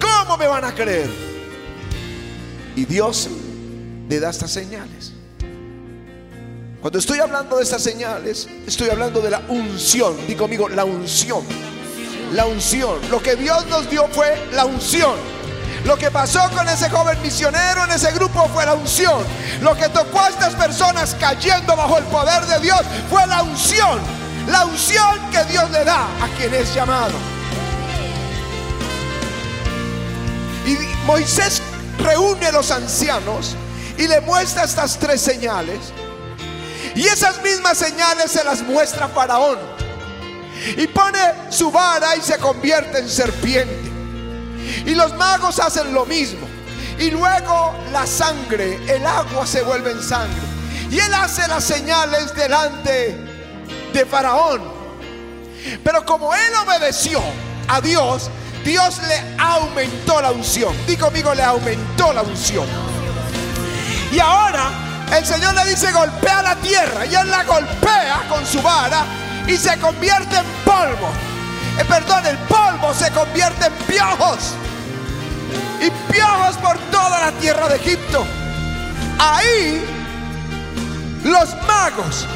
¿Cómo 0.00 0.36
me 0.36 0.46
van 0.46 0.64
a 0.64 0.74
creer? 0.74 1.10
Y 2.76 2.84
Dios 2.84 3.28
le 4.08 4.20
da 4.20 4.30
estas 4.30 4.50
señales. 4.50 5.12
Cuando 6.80 6.98
estoy 6.98 7.18
hablando 7.18 7.58
de 7.58 7.64
estas 7.64 7.82
señales, 7.82 8.48
estoy 8.66 8.88
hablando 8.88 9.20
de 9.20 9.28
la 9.28 9.42
unción. 9.48 10.16
Digo 10.26 10.44
conmigo, 10.44 10.66
la 10.66 10.86
unción. 10.86 11.44
La 12.32 12.46
unción. 12.46 12.98
Lo 13.10 13.22
que 13.22 13.36
Dios 13.36 13.66
nos 13.66 13.90
dio 13.90 14.08
fue 14.08 14.34
la 14.52 14.64
unción. 14.64 15.14
Lo 15.84 15.98
que 15.98 16.10
pasó 16.10 16.40
con 16.56 16.66
ese 16.70 16.88
joven 16.88 17.20
misionero 17.20 17.84
en 17.84 17.90
ese 17.90 18.10
grupo 18.12 18.48
fue 18.54 18.64
la 18.64 18.72
unción. 18.72 19.22
Lo 19.60 19.76
que 19.76 19.90
tocó 19.90 20.20
a 20.20 20.30
estas 20.30 20.54
personas 20.54 21.14
cayendo 21.20 21.76
bajo 21.76 21.98
el 21.98 22.04
poder 22.04 22.46
de 22.46 22.60
Dios 22.60 22.80
fue 23.10 23.26
la 23.26 23.42
unción. 23.42 24.00
La 24.48 24.64
unción 24.64 25.30
que 25.30 25.44
Dios 25.44 25.70
le 25.70 25.84
da 25.84 26.04
a 26.04 26.28
quien 26.38 26.54
es 26.54 26.74
llamado. 26.74 27.12
Y 30.66 30.76
Moisés 31.04 31.60
reúne 31.98 32.46
a 32.46 32.52
los 32.52 32.70
ancianos 32.70 33.54
y 33.98 34.08
le 34.08 34.22
muestra 34.22 34.64
estas 34.64 34.98
tres 34.98 35.20
señales. 35.20 35.78
Y 36.94 37.06
esas 37.06 37.42
mismas 37.42 37.78
señales 37.78 38.30
se 38.30 38.44
las 38.44 38.62
muestra 38.62 39.08
Faraón. 39.08 39.58
Y 40.76 40.86
pone 40.88 41.18
su 41.50 41.70
vara 41.70 42.16
y 42.16 42.20
se 42.20 42.38
convierte 42.38 42.98
en 42.98 43.08
serpiente. 43.08 43.90
Y 44.84 44.94
los 44.94 45.14
magos 45.16 45.58
hacen 45.58 45.92
lo 45.92 46.04
mismo. 46.04 46.46
Y 46.98 47.10
luego 47.10 47.74
la 47.92 48.06
sangre, 48.06 48.78
el 48.86 49.06
agua 49.06 49.46
se 49.46 49.62
vuelve 49.62 49.92
en 49.92 50.02
sangre. 50.02 50.42
Y 50.90 50.98
él 50.98 51.14
hace 51.14 51.46
las 51.48 51.64
señales 51.64 52.34
delante 52.34 53.16
de 53.92 54.06
Faraón. 54.06 54.62
Pero 55.82 56.04
como 56.04 56.34
él 56.34 56.52
obedeció 56.66 57.22
a 57.68 57.80
Dios, 57.80 58.30
Dios 58.64 59.00
le 59.08 59.34
aumentó 59.38 60.20
la 60.20 60.32
unción. 60.32 60.74
Digo 60.86 61.06
conmigo, 61.06 61.34
le 61.34 61.42
aumentó 61.42 62.12
la 62.12 62.22
unción. 62.22 62.66
Y 64.12 64.18
ahora 64.18 64.89
el 65.12 65.26
Señor 65.26 65.54
le 65.54 65.64
dice, 65.66 65.90
golpea 65.92 66.42
la 66.42 66.56
tierra. 66.56 67.06
Y 67.06 67.14
él 67.14 67.30
la 67.30 67.44
golpea 67.44 68.22
con 68.28 68.46
su 68.46 68.62
vara 68.62 69.04
y 69.46 69.56
se 69.56 69.76
convierte 69.78 70.36
en 70.36 70.46
polvo. 70.64 71.08
Eh, 71.78 71.84
perdón, 71.84 72.26
el 72.26 72.38
polvo 72.38 72.94
se 72.94 73.10
convierte 73.10 73.66
en 73.66 73.72
piojos. 73.86 74.54
Y 75.80 75.90
piojos 76.12 76.56
por 76.56 76.78
toda 76.90 77.20
la 77.20 77.32
tierra 77.32 77.68
de 77.68 77.76
Egipto. 77.76 78.26
Ahí 79.18 79.84
los 81.24 81.54
magos 81.66 82.26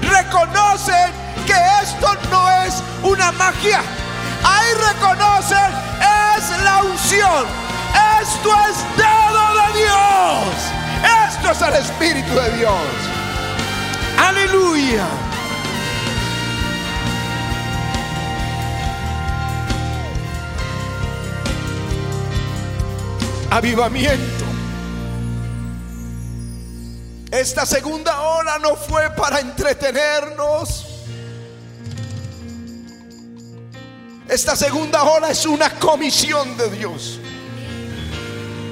reconocen 0.00 1.10
que 1.46 1.54
esto 1.82 2.14
no 2.30 2.50
es 2.50 2.82
una 3.02 3.32
magia. 3.32 3.80
Ahí 4.44 4.74
reconocen, 4.92 5.72
es 6.36 6.62
la 6.64 6.82
unción. 6.82 7.46
Esto 8.20 8.50
es 8.68 8.76
dedo 8.96 9.54
de 9.54 9.78
Dios. 9.78 10.81
Esto 11.02 11.50
es 11.50 11.62
el 11.62 11.74
Espíritu 11.74 12.34
de 12.34 12.58
Dios. 12.58 12.72
Aleluya. 14.18 15.06
Avivamiento. 23.50 24.44
Esta 27.30 27.64
segunda 27.64 28.20
hora 28.20 28.58
no 28.58 28.76
fue 28.76 29.10
para 29.10 29.40
entretenernos. 29.40 30.86
Esta 34.28 34.56
segunda 34.56 35.02
hora 35.02 35.30
es 35.30 35.44
una 35.44 35.68
comisión 35.78 36.56
de 36.56 36.70
Dios. 36.70 37.18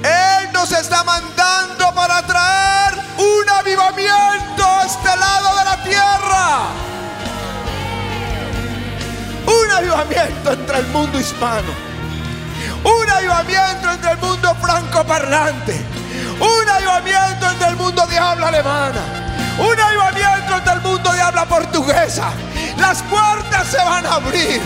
Él 0.03 0.51
nos 0.53 0.71
está 0.71 1.03
mandando 1.03 1.80
para 1.93 2.21
traer 2.23 2.93
un 3.17 3.49
avivamiento 3.49 4.65
a 4.65 4.85
este 4.85 5.15
lado 5.17 5.57
de 5.57 5.63
la 5.65 5.83
tierra. 5.83 6.59
Un 9.45 9.71
avivamiento 9.71 10.53
entre 10.53 10.79
el 10.79 10.87
mundo 10.87 11.19
hispano. 11.19 11.71
Un 12.83 13.09
avivamiento 13.09 13.91
entre 13.91 14.11
el 14.11 14.17
mundo 14.17 14.55
franco 14.61 15.03
parlante. 15.05 15.85
Un 16.39 16.69
avivamiento 16.69 17.49
entre 17.49 17.67
el 17.67 17.75
mundo 17.75 18.05
de 18.07 18.17
habla 18.17 18.47
alemana. 18.47 19.01
Un 19.59 19.79
avivamiento 19.79 20.57
entre 20.57 20.73
el 20.73 20.81
mundo 20.81 21.11
de 21.11 21.21
habla 21.21 21.45
portuguesa. 21.45 22.31
Las 22.77 23.01
puertas 23.03 23.67
se 23.67 23.77
van 23.77 24.05
a 24.05 24.15
abrir. 24.15 24.61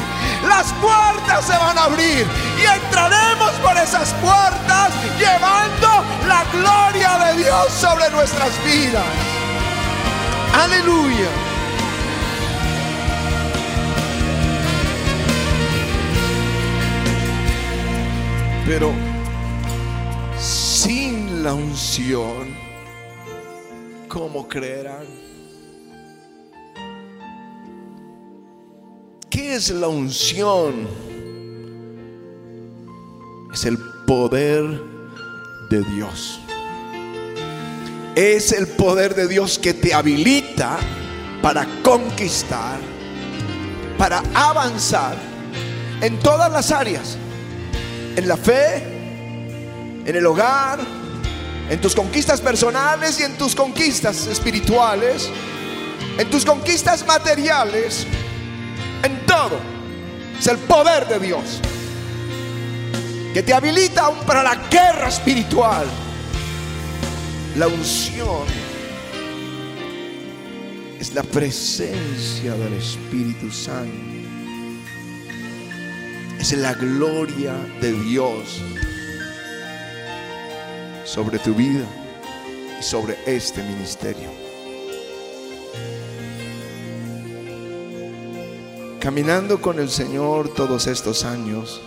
Las 0.48 0.72
puertas 0.74 1.46
se 1.46 1.58
van 1.58 1.78
a 1.78 1.84
abrir. 1.84 2.26
Entraremos 2.66 3.52
por 3.64 3.78
esas 3.78 4.14
puertas 4.16 4.94
llevando 5.20 5.88
la 6.28 6.44
gloria 6.52 7.18
de 7.26 7.44
Dios 7.44 7.72
sobre 7.72 8.10
nuestras 8.12 8.52
vidas. 8.64 9.04
Aleluya. 10.54 11.30
Pero 18.66 18.92
sin 20.40 21.44
la 21.44 21.54
unción, 21.54 22.56
¿cómo 24.10 24.48
creerán? 24.48 25.06
¿Qué 29.30 29.56
es 29.56 29.70
la 29.70 29.88
unción? 29.88 31.15
Es 33.56 33.64
el 33.64 33.78
poder 33.78 34.82
de 35.70 35.82
Dios. 35.84 36.42
Es 38.14 38.52
el 38.52 38.68
poder 38.68 39.16
de 39.16 39.30
Dios 39.30 39.58
que 39.60 39.74
te 39.74 39.94
habilita 39.94 40.78
para 41.42 41.66
conquistar, 41.82 42.78
para 43.98 44.22
avanzar 44.34 45.16
en 46.02 46.20
todas 46.20 46.52
las 46.52 46.70
áreas 46.70 47.18
en 48.18 48.28
la 48.28 48.36
fe, 48.36 48.84
en 50.06 50.14
el 50.14 50.26
hogar, 50.26 50.80
en 51.70 51.80
tus 51.80 51.96
conquistas 51.96 52.42
personales 52.42 53.22
y 53.22 53.24
en 53.24 53.38
tus 53.38 53.56
conquistas 53.56 54.28
espirituales, 54.28 55.30
en 56.18 56.30
tus 56.30 56.44
conquistas 56.44 57.08
materiales, 57.08 58.06
en 59.02 59.26
todo. 59.26 59.58
Es 60.38 60.48
el 60.48 60.58
poder 60.58 61.08
de 61.08 61.20
Dios 61.20 61.62
que 63.36 63.44
te 63.44 63.54
habilita 63.54 64.06
aún 64.06 64.20
para 64.20 64.42
la 64.42 64.56
guerra 64.70 65.10
espiritual. 65.10 65.86
La 67.58 67.68
unción 67.68 68.48
es 70.98 71.14
la 71.14 71.22
presencia 71.22 72.54
del 72.54 72.76
Espíritu 72.76 73.52
Santo 73.52 74.16
es 76.40 76.54
la 76.54 76.76
gloria 76.76 77.56
de 77.82 77.92
Dios 77.92 78.62
sobre 81.04 81.38
tu 81.40 81.54
vida 81.54 81.86
y 82.80 82.84
sobre 82.84 83.18
este 83.26 83.62
ministerio. 83.64 84.30
Caminando 89.02 89.60
con 89.60 89.78
el 89.80 89.90
Señor 89.90 90.54
todos 90.54 90.88
estos 90.88 91.26
años, 91.26 91.82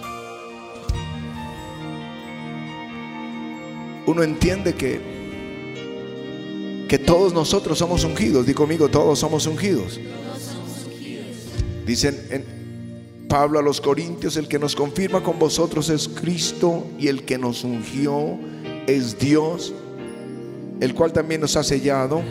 uno 4.09 4.23
entiende 4.23 4.75
que 4.75 5.19
que 6.88 6.99
todos 6.99 7.35
nosotros 7.35 7.79
somos 7.79 8.03
ungidos. 8.03 8.47
Digo 8.47 8.62
conmigo, 8.62 8.88
todos 8.88 9.19
somos 9.19 9.47
ungidos. 9.47 10.00
Dicen 11.87 12.19
en 12.31 12.45
Pablo 13.29 13.59
a 13.59 13.62
los 13.62 13.81
Corintios, 13.81 14.37
el 14.38 14.49
que 14.49 14.59
nos 14.59 14.75
confirma 14.75 15.23
con 15.23 15.38
vosotros 15.38 15.91
es 15.91 16.09
Cristo 16.09 16.87
y 16.99 17.09
el 17.09 17.25
que 17.25 17.37
nos 17.37 17.62
ungió 17.62 18.38
es 18.87 19.19
Dios, 19.19 19.75
el 20.81 20.95
cual 20.95 21.12
también 21.12 21.43
nos 21.43 21.57
ha 21.57 21.62
sellado 21.62 22.23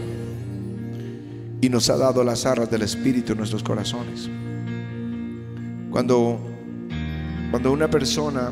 y 1.62 1.70
nos 1.70 1.90
ha 1.92 1.98
dado 1.98 2.24
las 2.24 2.46
arras 2.48 2.70
del 2.72 2.82
Espíritu 2.82 3.34
en 3.34 3.38
nuestros 3.38 3.62
corazones. 3.62 4.28
Cuando, 5.92 6.40
cuando 7.52 7.72
una 7.72 7.90
persona 7.90 8.52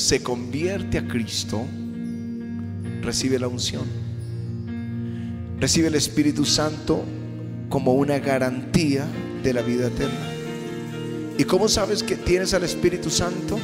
se 0.00 0.22
convierte 0.22 0.96
a 0.96 1.06
Cristo, 1.06 1.62
recibe 3.02 3.38
la 3.38 3.48
unción, 3.48 3.84
recibe 5.60 5.88
el 5.88 5.94
Espíritu 5.94 6.46
Santo 6.46 7.04
como 7.68 7.92
una 7.92 8.18
garantía 8.18 9.04
de 9.42 9.52
la 9.52 9.60
vida 9.60 9.88
eterna. 9.88 10.32
¿Y 11.36 11.44
cómo 11.44 11.68
sabes 11.68 12.02
que 12.02 12.16
tienes 12.16 12.54
al 12.54 12.64
Espíritu 12.64 13.10
Santo? 13.10 13.58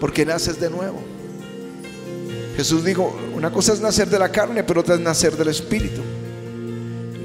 Porque 0.00 0.24
naces 0.24 0.58
de 0.58 0.70
nuevo. 0.70 1.02
Jesús 2.56 2.82
dijo, 2.82 3.14
una 3.34 3.52
cosa 3.52 3.74
es 3.74 3.80
nacer 3.80 4.08
de 4.08 4.18
la 4.18 4.32
carne, 4.32 4.64
pero 4.64 4.80
otra 4.80 4.94
es 4.94 5.02
nacer 5.02 5.36
del 5.36 5.48
Espíritu. 5.48 6.00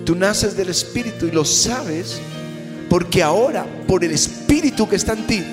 Tú 0.06 0.16
naces 0.16 0.58
del 0.58 0.68
Espíritu 0.68 1.28
y 1.28 1.32
lo 1.32 1.46
sabes 1.46 2.20
porque 2.90 3.24
ahora, 3.24 3.66
por 3.88 4.04
el 4.04 4.12
Espíritu 4.12 4.88
que 4.88 4.98
está 4.98 5.14
en 5.14 5.28
ti, 5.28 5.44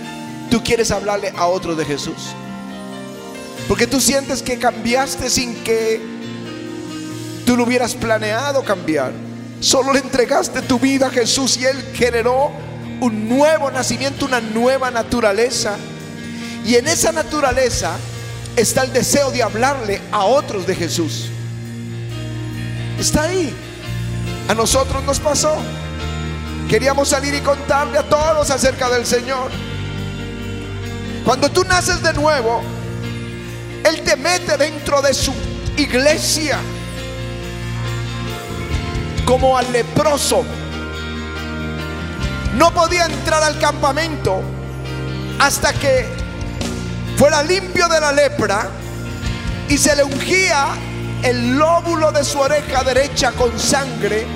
tú 0.52 0.62
quieres 0.62 0.90
hablarle 0.90 1.32
a 1.35 1.47
otro 1.47 1.75
de 1.75 1.82
Jesús. 1.82 2.35
Porque 3.66 3.87
tú 3.87 4.02
sientes 4.02 4.42
que 4.42 4.59
cambiaste 4.59 5.30
sin 5.30 5.54
que 5.64 5.99
tú 7.47 7.56
lo 7.56 7.64
hubieras 7.64 7.94
planeado 7.94 8.62
cambiar. 8.62 9.12
Solo 9.61 9.94
le 9.94 10.00
entregaste 10.00 10.61
tu 10.61 10.78
vida 10.78 11.06
a 11.06 11.11
Jesús 11.11 11.56
y 11.56 11.64
Él 11.64 11.82
generó 11.94 12.52
un 13.00 13.30
nuevo 13.30 13.71
nacimiento, 13.71 14.26
una 14.26 14.42
nueva 14.42 14.90
naturaleza. 14.90 15.78
Y 16.66 16.75
en 16.75 16.87
esa 16.87 17.12
naturaleza 17.12 17.97
está 18.54 18.82
el 18.82 18.92
deseo 18.92 19.30
de 19.30 19.42
hablarle 19.42 20.02
a 20.11 20.26
otros 20.26 20.66
de 20.66 20.75
Jesús. 20.75 21.30
Está 23.00 23.23
ahí. 23.23 23.54
A 24.49 24.54
nosotros 24.54 25.02
nos 25.04 25.18
pasó. 25.18 25.56
Queríamos 26.68 27.09
salir 27.09 27.32
y 27.32 27.40
contarle 27.40 27.97
a 27.97 28.02
todos 28.02 28.50
acerca 28.50 28.90
del 28.90 29.06
Señor. 29.06 29.50
Cuando 31.24 31.48
tú 31.50 31.64
naces 31.64 32.02
de 32.02 32.12
nuevo, 32.14 32.62
Él 33.84 34.02
te 34.02 34.16
mete 34.16 34.56
dentro 34.56 35.00
de 35.00 35.14
su 35.14 35.32
iglesia 35.76 36.58
como 39.24 39.56
al 39.56 39.70
leproso. 39.72 40.44
No 42.54 42.72
podía 42.72 43.06
entrar 43.06 43.42
al 43.42 43.58
campamento 43.58 44.42
hasta 45.38 45.72
que 45.72 46.06
fuera 47.16 47.42
limpio 47.42 47.88
de 47.88 48.00
la 48.00 48.12
lepra 48.12 48.68
y 49.68 49.78
se 49.78 49.94
le 49.96 50.04
ungía 50.04 50.68
el 51.22 51.56
lóbulo 51.56 52.10
de 52.10 52.24
su 52.24 52.40
oreja 52.40 52.82
derecha 52.82 53.30
con 53.32 53.58
sangre, 53.58 54.26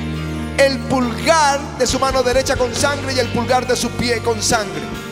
el 0.56 0.78
pulgar 0.80 1.60
de 1.78 1.86
su 1.86 1.98
mano 1.98 2.22
derecha 2.22 2.56
con 2.56 2.74
sangre 2.74 3.12
y 3.12 3.18
el 3.18 3.28
pulgar 3.28 3.66
de 3.66 3.76
su 3.76 3.90
pie 3.90 4.22
con 4.22 4.40
sangre. 4.40 5.05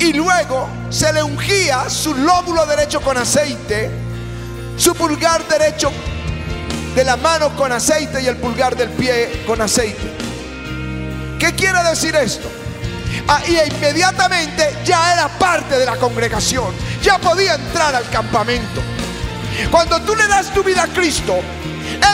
Y 0.00 0.14
luego 0.14 0.66
se 0.88 1.12
le 1.12 1.22
ungía 1.22 1.90
su 1.90 2.14
lóbulo 2.14 2.64
derecho 2.64 3.02
con 3.02 3.18
aceite, 3.18 3.90
su 4.78 4.94
pulgar 4.94 5.46
derecho 5.46 5.92
de 6.94 7.04
la 7.04 7.18
mano 7.18 7.54
con 7.54 7.70
aceite 7.70 8.22
y 8.22 8.26
el 8.26 8.38
pulgar 8.38 8.74
del 8.74 8.88
pie 8.88 9.44
con 9.46 9.60
aceite. 9.60 10.10
¿Qué 11.38 11.54
quiere 11.54 11.82
decir 11.82 12.16
esto? 12.16 12.50
Ah, 13.28 13.42
y 13.46 13.58
inmediatamente 13.74 14.78
ya 14.86 15.12
era 15.12 15.28
parte 15.28 15.78
de 15.78 15.84
la 15.84 15.96
congregación, 15.96 16.74
ya 17.02 17.18
podía 17.18 17.56
entrar 17.56 17.94
al 17.94 18.08
campamento. 18.08 18.80
Cuando 19.70 20.00
tú 20.00 20.16
le 20.16 20.26
das 20.28 20.52
tu 20.54 20.64
vida 20.64 20.84
a 20.84 20.86
Cristo, 20.86 21.40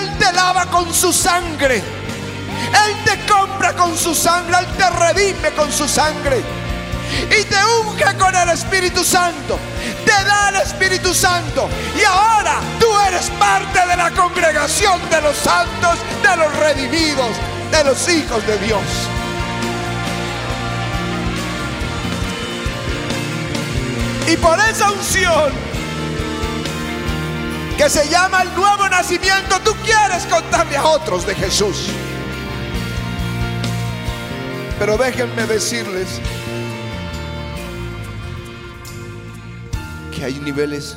Él 0.01 0.19
te 0.19 0.33
lava 0.33 0.67
con 0.67 0.93
su 0.93 1.13
sangre, 1.13 1.77
Él 1.77 2.97
te 3.05 3.33
compra 3.33 3.75
con 3.75 3.97
su 3.97 4.13
sangre, 4.13 4.57
Él 4.59 4.67
te 4.77 4.91
redime 4.91 5.53
con 5.53 5.71
su 5.71 5.87
sangre 5.87 6.66
y 7.31 7.45
te 7.45 7.57
unge 7.83 8.17
con 8.19 8.35
el 8.35 8.49
Espíritu 8.51 9.05
Santo. 9.05 9.59
Te 10.05 10.25
da 10.25 10.51
el 10.51 10.57
Espíritu 10.57 11.15
Santo. 11.15 11.69
Y 11.99 12.05
ahora 12.05 12.61
tú 12.79 12.87
eres 13.09 13.31
parte 13.39 13.87
de 13.87 13.97
la 13.97 14.11
congregación 14.11 15.01
de 15.11 15.21
los 15.21 15.37
santos, 15.37 15.99
de 16.23 16.37
los 16.37 16.55
redimidos, 16.57 17.31
de 17.71 17.85
los 17.85 18.09
hijos 18.09 18.47
de 18.47 18.59
Dios. 18.59 18.83
Y 24.29 24.37
por 24.39 24.59
esa 24.59 24.91
unción 24.91 25.53
que 27.77 27.89
se 27.91 28.09
llama 28.09 28.43
el 28.43 28.55
nuevo 28.55 28.89
nacimiento, 28.89 29.61
tú 29.61 29.75
quieres 29.85 30.25
contarle 30.27 30.77
a 30.77 30.85
otros 30.85 31.27
de 31.27 31.35
Jesús. 31.35 31.89
Pero 34.79 34.97
déjenme 34.97 35.47
decirles 35.47 36.21
que 40.17 40.25
hay 40.25 40.39
niveles 40.39 40.97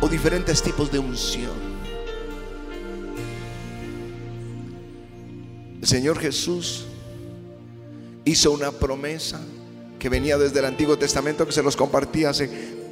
o 0.00 0.08
diferentes 0.08 0.62
tipos 0.62 0.90
de 0.90 1.00
unción. 1.00 1.74
El 5.80 5.88
Señor 5.88 6.18
Jesús 6.20 6.84
hizo 8.24 8.52
una 8.52 8.70
promesa 8.70 9.40
que 9.98 10.08
venía 10.08 10.38
desde 10.38 10.60
el 10.60 10.66
Antiguo 10.66 10.96
Testamento 10.96 11.44
que 11.44 11.52
se 11.52 11.62
los 11.62 11.76
compartí 11.76 12.24
hace 12.24 12.48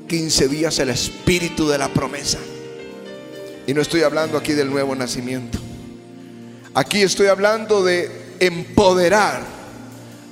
15 0.09 0.49
días, 0.49 0.78
el 0.81 0.90
espíritu 0.90 1.69
de 1.69 1.78
la 1.78 1.88
promesa. 1.88 2.38
Y 3.66 3.75
no 3.75 3.81
estoy 3.81 4.02
hablando 4.02 4.37
aquí 4.37 4.52
del 4.52 4.71
nuevo 4.71 4.97
nacimiento. 4.97 5.59
Aquí 6.75 7.02
estoy 7.02 7.28
hablando 7.28 7.85
de 7.85 8.11
empoderar 8.40 9.45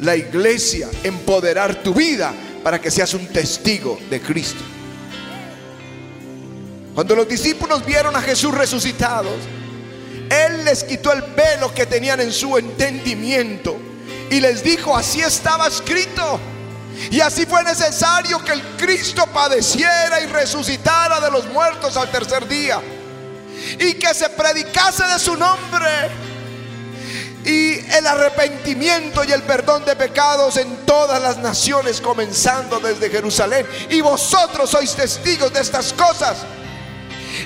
la 0.00 0.16
iglesia, 0.16 0.88
empoderar 1.04 1.82
tu 1.82 1.94
vida 1.94 2.34
para 2.62 2.80
que 2.80 2.90
seas 2.90 3.14
un 3.14 3.26
testigo 3.28 3.98
de 4.08 4.20
Cristo. 4.20 4.62
Cuando 6.94 7.16
los 7.16 7.28
discípulos 7.28 7.84
vieron 7.84 8.14
a 8.16 8.20
Jesús 8.20 8.52
resucitado, 8.52 9.30
Él 10.28 10.64
les 10.64 10.84
quitó 10.84 11.12
el 11.12 11.22
velo 11.22 11.72
que 11.74 11.86
tenían 11.86 12.20
en 12.20 12.32
su 12.32 12.58
entendimiento 12.58 13.76
y 14.30 14.40
les 14.40 14.62
dijo, 14.62 14.96
así 14.96 15.20
estaba 15.20 15.66
escrito. 15.66 16.38
Y 17.10 17.20
así 17.20 17.46
fue 17.46 17.64
necesario 17.64 18.44
que 18.44 18.52
el 18.52 18.62
Cristo 18.76 19.26
padeciera 19.32 20.20
y 20.20 20.26
resucitara 20.26 21.20
de 21.20 21.30
los 21.30 21.46
muertos 21.46 21.96
al 21.96 22.10
tercer 22.10 22.46
día. 22.46 22.80
Y 23.78 23.94
que 23.94 24.12
se 24.14 24.28
predicase 24.30 25.04
de 25.06 25.18
su 25.18 25.36
nombre. 25.36 26.29
Y 27.44 27.78
el 27.96 28.06
arrepentimiento 28.06 29.24
y 29.24 29.32
el 29.32 29.42
perdón 29.42 29.84
de 29.84 29.96
pecados 29.96 30.56
en 30.56 30.84
todas 30.84 31.22
las 31.22 31.38
naciones, 31.38 32.00
comenzando 32.00 32.80
desde 32.80 33.08
Jerusalén. 33.08 33.66
Y 33.88 34.00
vosotros 34.00 34.70
sois 34.70 34.94
testigos 34.94 35.52
de 35.52 35.60
estas 35.60 35.92
cosas. 35.92 36.38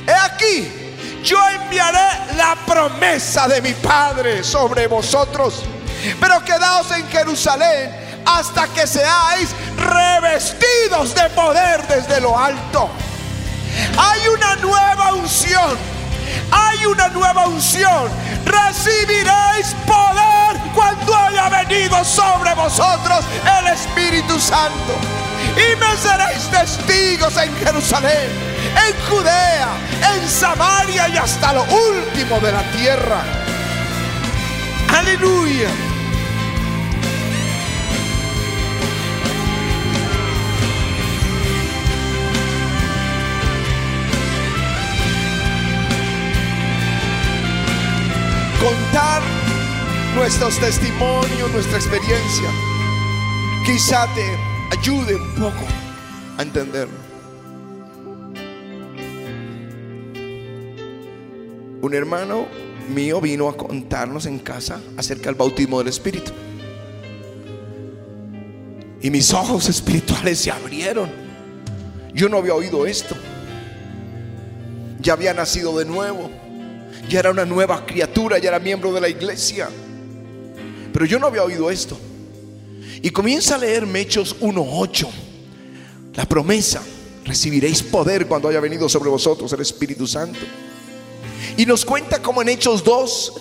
He 0.06 0.12
aquí, 0.12 0.68
yo 1.22 1.38
enviaré 1.48 2.34
la 2.36 2.56
promesa 2.66 3.46
de 3.46 3.62
mi 3.62 3.72
Padre 3.74 4.42
sobre 4.42 4.86
vosotros. 4.86 5.62
Pero 6.20 6.44
quedaos 6.44 6.90
en 6.90 7.08
Jerusalén 7.08 8.22
hasta 8.26 8.68
que 8.68 8.86
seáis 8.86 9.50
revestidos 9.76 11.14
de 11.14 11.30
poder 11.30 11.86
desde 11.86 12.20
lo 12.20 12.38
alto. 12.38 12.90
Hay 13.96 14.28
una 14.28 14.56
nueva 14.56 15.14
unción. 15.14 15.93
Hay 16.50 16.86
una 16.86 17.08
nueva 17.08 17.46
unción. 17.46 18.08
Recibiréis 18.44 19.74
poder 19.86 20.60
cuando 20.74 21.16
haya 21.16 21.48
venido 21.48 22.04
sobre 22.04 22.54
vosotros 22.54 23.24
el 23.58 23.68
Espíritu 23.68 24.38
Santo. 24.38 24.94
Y 25.56 25.76
me 25.76 25.96
seréis 25.96 26.48
testigos 26.50 27.36
en 27.36 27.54
Jerusalén, 27.56 28.28
en 28.88 29.08
Judea, 29.08 29.68
en 30.14 30.28
Samaria 30.28 31.08
y 31.08 31.16
hasta 31.16 31.52
lo 31.52 31.62
último 31.62 32.40
de 32.40 32.52
la 32.52 32.62
tierra. 32.72 33.22
Aleluya. 34.88 35.68
Nuestros 50.24 50.58
testimonios, 50.58 51.52
nuestra 51.52 51.76
experiencia, 51.76 52.48
quizá 53.66 54.08
te 54.14 54.24
ayude 54.74 55.16
un 55.16 55.34
poco 55.34 55.66
a 56.38 56.42
entenderlo. 56.42 56.94
Un 61.82 61.92
hermano 61.92 62.46
mío 62.88 63.20
vino 63.20 63.50
a 63.50 63.56
contarnos 63.58 64.24
en 64.24 64.38
casa 64.38 64.80
acerca 64.96 65.26
del 65.26 65.34
bautismo 65.34 65.80
del 65.80 65.88
Espíritu. 65.88 66.32
Y 69.02 69.10
mis 69.10 69.30
ojos 69.34 69.68
espirituales 69.68 70.38
se 70.38 70.50
abrieron. 70.50 71.10
Yo 72.14 72.30
no 72.30 72.38
había 72.38 72.54
oído 72.54 72.86
esto. 72.86 73.14
Ya 75.00 75.12
había 75.12 75.34
nacido 75.34 75.78
de 75.78 75.84
nuevo 75.84 76.30
ya 77.08 77.18
era 77.18 77.30
una 77.30 77.44
nueva 77.44 77.84
criatura, 77.84 78.38
ya 78.38 78.48
era 78.48 78.58
miembro 78.58 78.92
de 78.92 79.00
la 79.00 79.08
iglesia. 79.08 79.68
Pero 80.94 81.06
yo 81.06 81.18
no 81.18 81.26
había 81.26 81.42
oído 81.42 81.72
esto. 81.72 81.98
Y 83.02 83.10
comienza 83.10 83.56
a 83.56 83.58
leer 83.58 83.84
Hechos 83.96 84.36
1.8. 84.40 85.08
La 86.14 86.24
promesa, 86.24 86.80
recibiréis 87.24 87.82
poder 87.82 88.28
cuando 88.28 88.48
haya 88.48 88.60
venido 88.60 88.88
sobre 88.88 89.10
vosotros 89.10 89.52
el 89.52 89.60
Espíritu 89.60 90.06
Santo. 90.06 90.38
Y 91.56 91.66
nos 91.66 91.84
cuenta 91.84 92.22
como 92.22 92.42
en 92.42 92.50
Hechos 92.50 92.84
2, 92.84 93.32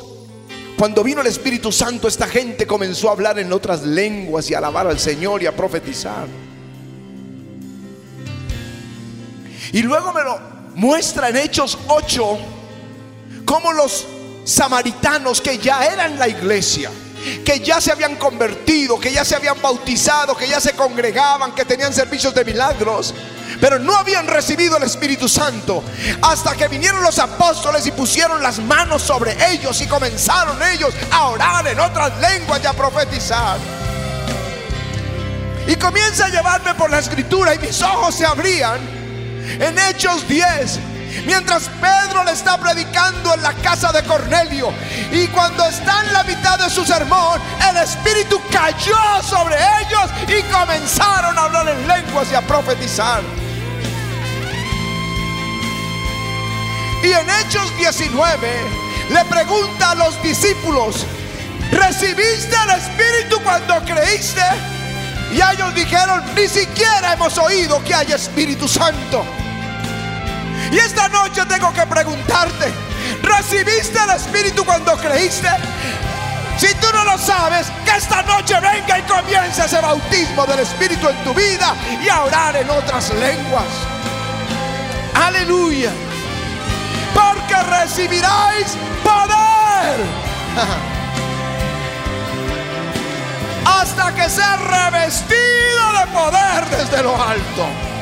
cuando 0.80 1.04
vino 1.04 1.22
el 1.22 1.28
Espíritu 1.28 1.72
Santo, 1.72 2.08
esta 2.08 2.28
gente 2.28 2.66
comenzó 2.66 3.10
a 3.10 3.12
hablar 3.12 3.38
en 3.38 3.54
otras 3.54 3.84
lenguas 3.84 4.50
y 4.50 4.56
a 4.56 4.58
alabar 4.58 4.88
al 4.88 4.98
Señor 4.98 5.44
y 5.44 5.46
a 5.46 5.56
profetizar. 5.56 6.28
Y 9.72 9.84
luego 9.84 10.12
me 10.12 10.24
lo 10.24 10.39
muestra 10.74 11.30
en 11.30 11.38
Hechos 11.38 11.78
8 11.88 12.38
como 13.46 13.72
los 13.74 14.08
samaritanos 14.44 15.39
que 15.39 15.60
ya 15.60 15.86
eran 15.86 16.18
la 16.18 16.28
iglesia, 16.28 16.89
que 17.45 17.59
ya 17.59 17.79
se 17.79 17.91
habían 17.91 18.15
convertido, 18.15 18.99
que 18.99 19.12
ya 19.12 19.23
se 19.25 19.36
habían 19.36 19.62
bautizado, 19.62 20.36
que 20.36 20.47
ya 20.47 20.59
se 20.59 20.73
congregaban, 20.73 21.53
que 21.53 21.65
tenían 21.65 21.93
servicios 21.93 22.33
de 22.33 22.45
milagros, 22.45 23.13
pero 23.59 23.79
no 23.79 23.95
habían 23.95 24.27
recibido 24.27 24.77
el 24.77 24.83
Espíritu 24.83 25.29
Santo 25.29 25.83
hasta 26.21 26.55
que 26.55 26.67
vinieron 26.67 27.01
los 27.03 27.19
apóstoles 27.19 27.86
y 27.88 27.91
pusieron 27.91 28.41
las 28.41 28.59
manos 28.59 29.01
sobre 29.01 29.36
ellos 29.51 29.79
y 29.81 29.88
comenzaron 29.88 30.62
ellos 30.63 30.93
a 31.12 31.27
orar 31.27 31.67
en 31.67 31.79
otras 31.79 32.19
lenguas 32.19 32.62
y 32.63 32.67
a 32.67 32.73
profetizar. 32.73 33.57
Y 35.67 35.75
comienza 35.75 36.25
a 36.25 36.29
llevarme 36.29 36.75
por 36.75 36.89
la 36.89 36.99
escritura 36.99 37.55
y 37.55 37.59
mis 37.59 37.81
ojos 37.81 38.15
se 38.15 38.25
abrían 38.25 38.79
en 39.59 39.79
Hechos 39.79 40.27
10 40.27 40.92
Mientras 41.26 41.69
Pedro 41.82 42.23
le 42.23 42.32
está 42.32 42.58
predicando 42.58 43.34
en 43.34 43.41
la 43.41 43.54
casa 43.54 43.91
de 43.91 44.04
Cornelio. 44.04 44.73
Y 45.12 45.28
cuando 45.28 45.65
está 45.65 46.04
en 46.06 46.13
la 46.13 46.23
mitad 46.23 46.60
de 46.60 46.69
su 46.69 46.86
sermón, 46.86 47.39
el 47.69 47.78
Espíritu 47.78 48.41
cayó 48.52 48.97
sobre 49.23 49.56
ellos 49.82 50.10
y 50.28 50.41
comenzaron 50.52 51.38
a 51.38 51.43
hablar 51.43 51.69
en 51.69 51.88
lenguas 51.88 52.28
y 52.32 52.36
a 52.36 52.41
profetizar. 52.41 53.21
Y 57.04 57.12
en 57.12 57.30
Hechos 57.30 57.78
19 57.78 58.47
le 59.10 59.26
pregunta 59.26 59.91
a 59.91 59.95
los 59.95 60.21
discípulos, 60.23 61.06
¿recibiste 61.71 62.56
el 62.63 62.71
Espíritu 62.71 63.41
cuando 63.43 63.84
creíste? 63.84 64.41
hermanos 65.63 65.76
dijeron, 65.76 66.23
ni 66.36 66.47
siquiera 66.47 67.13
hemos 67.13 67.38
oído 67.38 67.84
que 67.84 67.93
haya 67.93 68.15
Espíritu 68.15 68.67
Santo. 68.67 69.42
Y 70.73 70.79
esta 70.79 71.07
noche 71.07 71.45
tengo 71.45 71.71
que 71.71 71.86
preguntarte, 71.86 72.73
¿recibiste 73.21 73.99
el 74.03 74.09
Espíritu 74.09 74.65
cuando 74.65 74.97
creíste? 74.97 75.49
Si 76.57 76.73
tú 76.75 76.88
no 76.91 77.03
lo 77.03 77.17
sabes, 77.19 77.67
que 77.86 77.91
esta 77.91 78.23
noche 78.23 78.55
venga 78.59 78.97
y 78.97 79.03
comience 79.03 79.65
ese 79.65 79.79
bautismo 79.79 80.47
del 80.47 80.62
Espíritu 80.62 81.07
en 81.09 81.23
tu 81.23 81.31
vida 81.36 81.75
y 82.03 82.09
a 82.09 82.23
orar 82.23 82.55
en 82.55 82.67
otras 82.71 83.13
lenguas. 83.13 83.67
Aleluya. 85.13 85.91
Porque 87.13 87.55
recibiráis 87.79 88.75
poder. 89.03 89.99
Hasta 93.79 94.15
que 94.15 94.27
sea 94.27 94.57
revestido 94.57 95.93
de 95.99 96.07
poder 96.12 96.65
desde 96.71 97.03
lo 97.03 97.15
alto. 97.21 97.92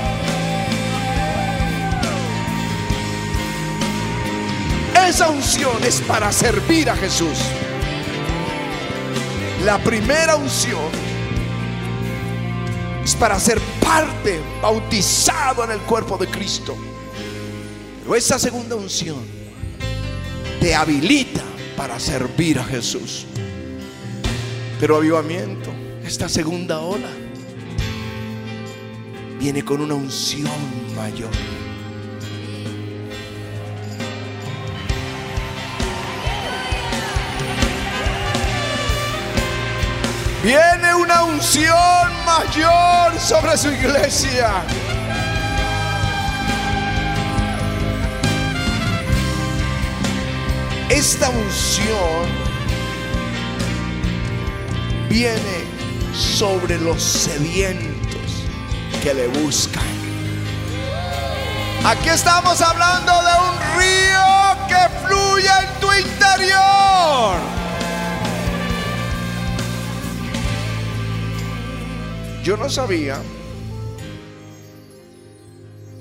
Esa 4.96 5.30
unción 5.30 5.84
es 5.84 6.02
para 6.02 6.32
servir 6.32 6.90
a 6.90 6.96
Jesús. 6.96 7.38
La 9.66 9.78
primera 9.78 10.36
unción 10.36 10.90
es 13.04 13.16
para 13.16 13.40
ser 13.40 13.60
parte, 13.82 14.40
bautizado 14.62 15.64
en 15.64 15.72
el 15.72 15.80
cuerpo 15.80 16.18
de 16.18 16.28
Cristo. 16.28 16.76
Pero 18.02 18.16
esa 18.16 18.40
segunda 18.40 18.76
unción 18.76 19.20
te 20.60 20.76
habilita 20.76 21.42
para 21.76 22.00
servir 22.00 22.60
a 22.60 22.64
Jesús. 22.64 23.26
Pero 24.80 24.96
avivamiento, 24.96 25.70
esta 26.04 26.28
segunda 26.28 26.80
ola, 26.80 27.10
viene 29.40 29.64
con 29.64 29.82
una 29.82 29.96
unción 29.96 30.50
mayor. 30.96 31.30
Viene 40.44 40.96
una 40.96 41.24
unción 41.26 42.26
mayor 42.26 43.20
sobre 43.20 43.56
su 43.56 43.70
iglesia. 43.70 44.64
Esta 50.90 51.30
unción 51.30 52.28
viene 55.10 55.64
sobre 56.12 56.80
los 56.80 57.04
sedientos 57.04 58.44
que 59.04 59.14
le 59.14 59.28
buscan. 59.28 59.84
Aquí 61.86 62.10
estamos 62.10 62.60
hablando 62.62 63.12
de 63.12 63.32
un 63.48 63.80
río 63.80 64.68
que 64.68 65.06
fluye 65.06 65.50
en 65.50 65.80
tu 65.80 65.94
interior. 65.94 67.61
Yo 72.44 72.58
no 72.58 72.70
sabía 72.70 73.22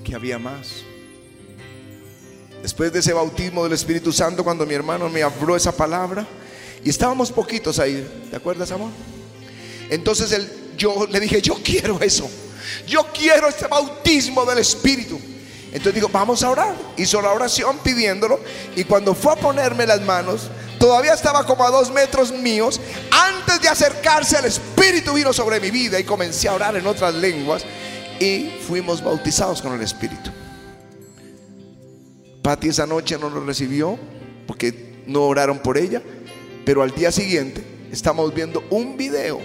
que 0.03 0.15
había 0.15 0.39
más. 0.39 0.83
Después 2.63 2.91
de 2.91 2.99
ese 2.99 3.13
bautismo 3.13 3.63
del 3.63 3.73
Espíritu 3.73 4.11
Santo, 4.11 4.43
cuando 4.43 4.65
mi 4.65 4.73
hermano 4.73 5.07
me 5.09 5.21
habló 5.21 5.55
esa 5.55 5.71
palabra, 5.71 6.25
y 6.83 6.89
estábamos 6.89 7.31
poquitos 7.31 7.77
ahí, 7.77 8.07
¿te 8.31 8.35
acuerdas, 8.35 8.71
amor? 8.71 8.89
Entonces 9.91 10.31
él, 10.31 10.49
yo 10.77 11.05
le 11.07 11.19
dije, 11.19 11.41
yo 11.41 11.55
quiero 11.63 11.99
eso, 12.01 12.27
yo 12.87 13.05
quiero 13.13 13.47
este 13.47 13.67
bautismo 13.67 14.43
del 14.45 14.59
Espíritu. 14.59 15.19
Entonces 15.67 15.93
digo, 15.93 16.09
vamos 16.09 16.43
a 16.43 16.49
orar. 16.49 16.75
Hizo 16.97 17.21
la 17.21 17.31
oración 17.31 17.77
pidiéndolo, 17.83 18.39
y 18.75 18.83
cuando 18.83 19.13
fue 19.13 19.33
a 19.33 19.35
ponerme 19.35 19.85
las 19.85 20.01
manos, 20.01 20.49
todavía 20.81 21.13
estaba 21.13 21.45
como 21.45 21.63
a 21.63 21.69
dos 21.69 21.91
metros 21.91 22.31
míos. 22.31 22.81
Antes 23.11 23.61
de 23.61 23.69
acercarse, 23.69 24.39
el 24.39 24.45
Espíritu 24.45 25.13
vino 25.13 25.31
sobre 25.31 25.59
mi 25.59 25.69
vida 25.69 25.99
y 25.99 26.03
comencé 26.03 26.49
a 26.49 26.55
orar 26.55 26.75
en 26.75 26.87
otras 26.87 27.13
lenguas 27.13 27.63
y 28.19 28.49
fuimos 28.67 29.03
bautizados 29.03 29.61
con 29.61 29.73
el 29.73 29.81
Espíritu. 29.81 30.31
Patti 32.41 32.69
esa 32.69 32.87
noche 32.87 33.17
no 33.19 33.29
lo 33.29 33.45
recibió 33.45 33.97
porque 34.47 35.03
no 35.05 35.21
oraron 35.21 35.59
por 35.59 35.77
ella, 35.77 36.01
pero 36.65 36.81
al 36.81 36.91
día 36.95 37.11
siguiente 37.11 37.63
estamos 37.91 38.33
viendo 38.33 38.63
un 38.71 38.97
video 38.97 39.39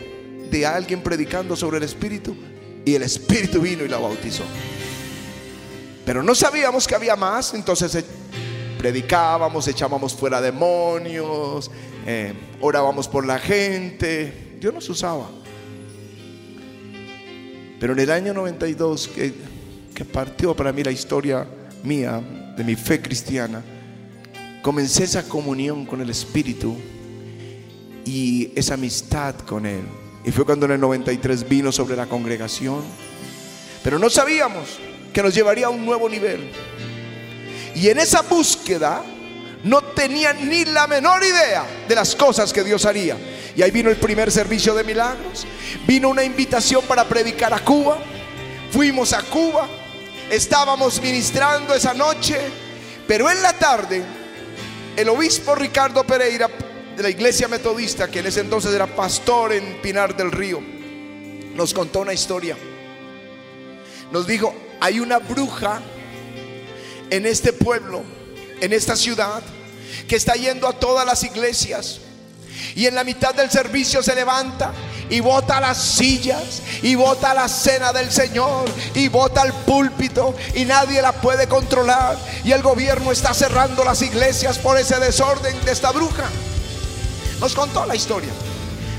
de 0.51 0.65
alguien 0.65 1.03
predicando 1.03 1.55
sobre 1.55 1.77
el 1.77 1.83
Espíritu 1.83 2.35
y 2.87 2.95
el 2.95 3.03
Espíritu 3.03 3.61
vino 3.61 3.85
y 3.85 3.89
la 3.89 3.99
bautizó. 3.99 4.45
Pero 6.07 6.23
no 6.23 6.35
sabíamos 6.35 6.87
que 6.87 6.95
había 6.95 7.15
más, 7.15 7.53
entonces 7.53 8.05
predicábamos, 8.79 9.67
echábamos 9.69 10.15
fuera 10.15 10.41
demonios, 10.41 11.71
eh, 12.07 12.33
orábamos 12.61 13.09
por 13.09 13.27
la 13.27 13.39
gente. 13.39 14.57
Dios 14.61 14.73
nos 14.73 14.89
usaba. 14.89 15.29
Pero 17.79 17.93
en 17.93 17.99
el 17.99 18.11
año 18.11 18.33
92, 18.33 19.09
que, 19.09 19.35
que 19.95 20.05
partió 20.05 20.55
para 20.55 20.73
mí 20.73 20.83
la 20.83 20.93
historia 20.93 21.47
mía 21.83 22.21
de 22.57 22.65
mi 22.65 22.75
fe 22.75 23.01
cristiana, 23.01 23.63
comencé 24.63 25.05
esa 25.05 25.29
comunión 25.29 25.85
con 25.85 26.01
el 26.01 26.11
Espíritu 26.11 26.77
y 28.05 28.53
esa 28.57 28.75
amistad 28.75 29.35
con 29.41 29.67
Él. 29.67 29.83
Y 30.25 30.33
fue 30.33 30.45
cuando 30.45 30.67
en 30.67 30.73
el 30.73 30.81
93 30.81 31.49
vino 31.49 31.71
sobre 31.71 31.97
la 31.97 32.07
congregación. 32.07 32.83
Pero 33.85 33.99
no 33.99 34.11
sabíamos 34.11 34.79
que 35.13 35.23
nos 35.23 35.35
llevaría 35.35 35.67
a 35.67 35.71
un 35.71 35.87
nuevo 35.87 36.09
nivel. 36.09 36.51
Y 37.77 37.91
en 37.91 37.99
esa 37.99 38.23
búsqueda 38.23 39.03
no 39.63 39.83
tenía 39.83 40.33
ni 40.33 40.65
la 40.65 40.87
menor 40.87 41.23
idea 41.23 41.67
de 41.87 41.95
las 41.95 42.17
cosas 42.17 42.51
que 42.51 42.65
Dios 42.65 42.87
haría. 42.87 43.19
Y 43.55 43.61
ahí 43.61 43.71
vino 43.71 43.91
el 43.91 43.97
primer 43.97 44.33
servicio 44.33 44.75
de 44.75 44.83
milagros. 44.83 45.47
Vino 45.87 46.09
una 46.09 46.25
invitación 46.25 46.83
para 46.87 47.05
predicar 47.05 47.53
a 47.53 47.59
Cuba. 47.59 47.99
Fuimos 48.71 49.13
a 49.13 49.21
Cuba. 49.25 49.69
Estábamos 50.31 51.03
ministrando 51.03 51.75
esa 51.75 51.93
noche. 51.93 52.39
Pero 53.07 53.31
en 53.31 53.43
la 53.43 53.53
tarde, 53.53 54.03
el 54.97 55.11
obispo 55.11 55.55
Ricardo 55.55 56.03
Pereira 56.03 56.49
de 56.97 57.03
la 57.03 57.11
iglesia 57.11 57.47
metodista, 57.47 58.11
que 58.11 58.21
en 58.21 58.27
ese 58.27 58.41
entonces 58.41 58.75
era 58.75 58.87
pastor 58.87 59.53
en 59.53 59.83
Pinar 59.83 60.17
del 60.17 60.33
Río, 60.33 60.63
nos 61.55 61.75
contó 61.75 62.01
una 62.01 62.15
historia. 62.15 62.57
Nos 64.13 64.27
dijo, 64.27 64.55
hay 64.81 64.99
una 64.99 65.19
bruja 65.19 65.83
en 67.11 67.27
este 67.27 67.53
pueblo, 67.53 68.03
en 68.61 68.73
esta 68.73 68.97
ciudad, 68.97 69.43
que 70.09 70.17
está 70.17 70.35
yendo 70.35 70.69
a 70.69 70.73
todas 70.73 71.07
las 71.07 71.23
iglesias. 71.23 72.01
Y 72.75 72.87
en 72.87 72.95
la 72.95 73.05
mitad 73.05 73.35
del 73.35 73.51
servicio 73.51 74.03
se 74.03 74.15
levanta 74.15 74.73
y 75.09 75.21
bota 75.21 75.61
las 75.61 75.79
sillas 75.79 76.63
y 76.83 76.95
bota 76.95 77.35
la 77.35 77.49
cena 77.49 77.93
del 77.93 78.11
Señor 78.11 78.65
y 78.95 79.09
bota 79.09 79.43
el 79.43 79.53
púlpito 79.53 80.35
y 80.55 80.65
nadie 80.65 81.03
la 81.03 81.13
puede 81.13 81.47
controlar. 81.49 82.17
Y 82.45 82.53
el 82.53 82.63
gobierno 82.63 83.13
está 83.13 83.35
cerrando 83.35 83.85
las 83.85 84.03
iglesias 84.03 84.59
por 84.59 84.79
ese 84.79 84.99
desorden 84.99 85.65
de 85.65 85.73
esta 85.73 85.93
bruja. 85.93 86.25
Nos 87.41 87.55
contó 87.55 87.85
la 87.85 87.95
historia. 87.95 88.31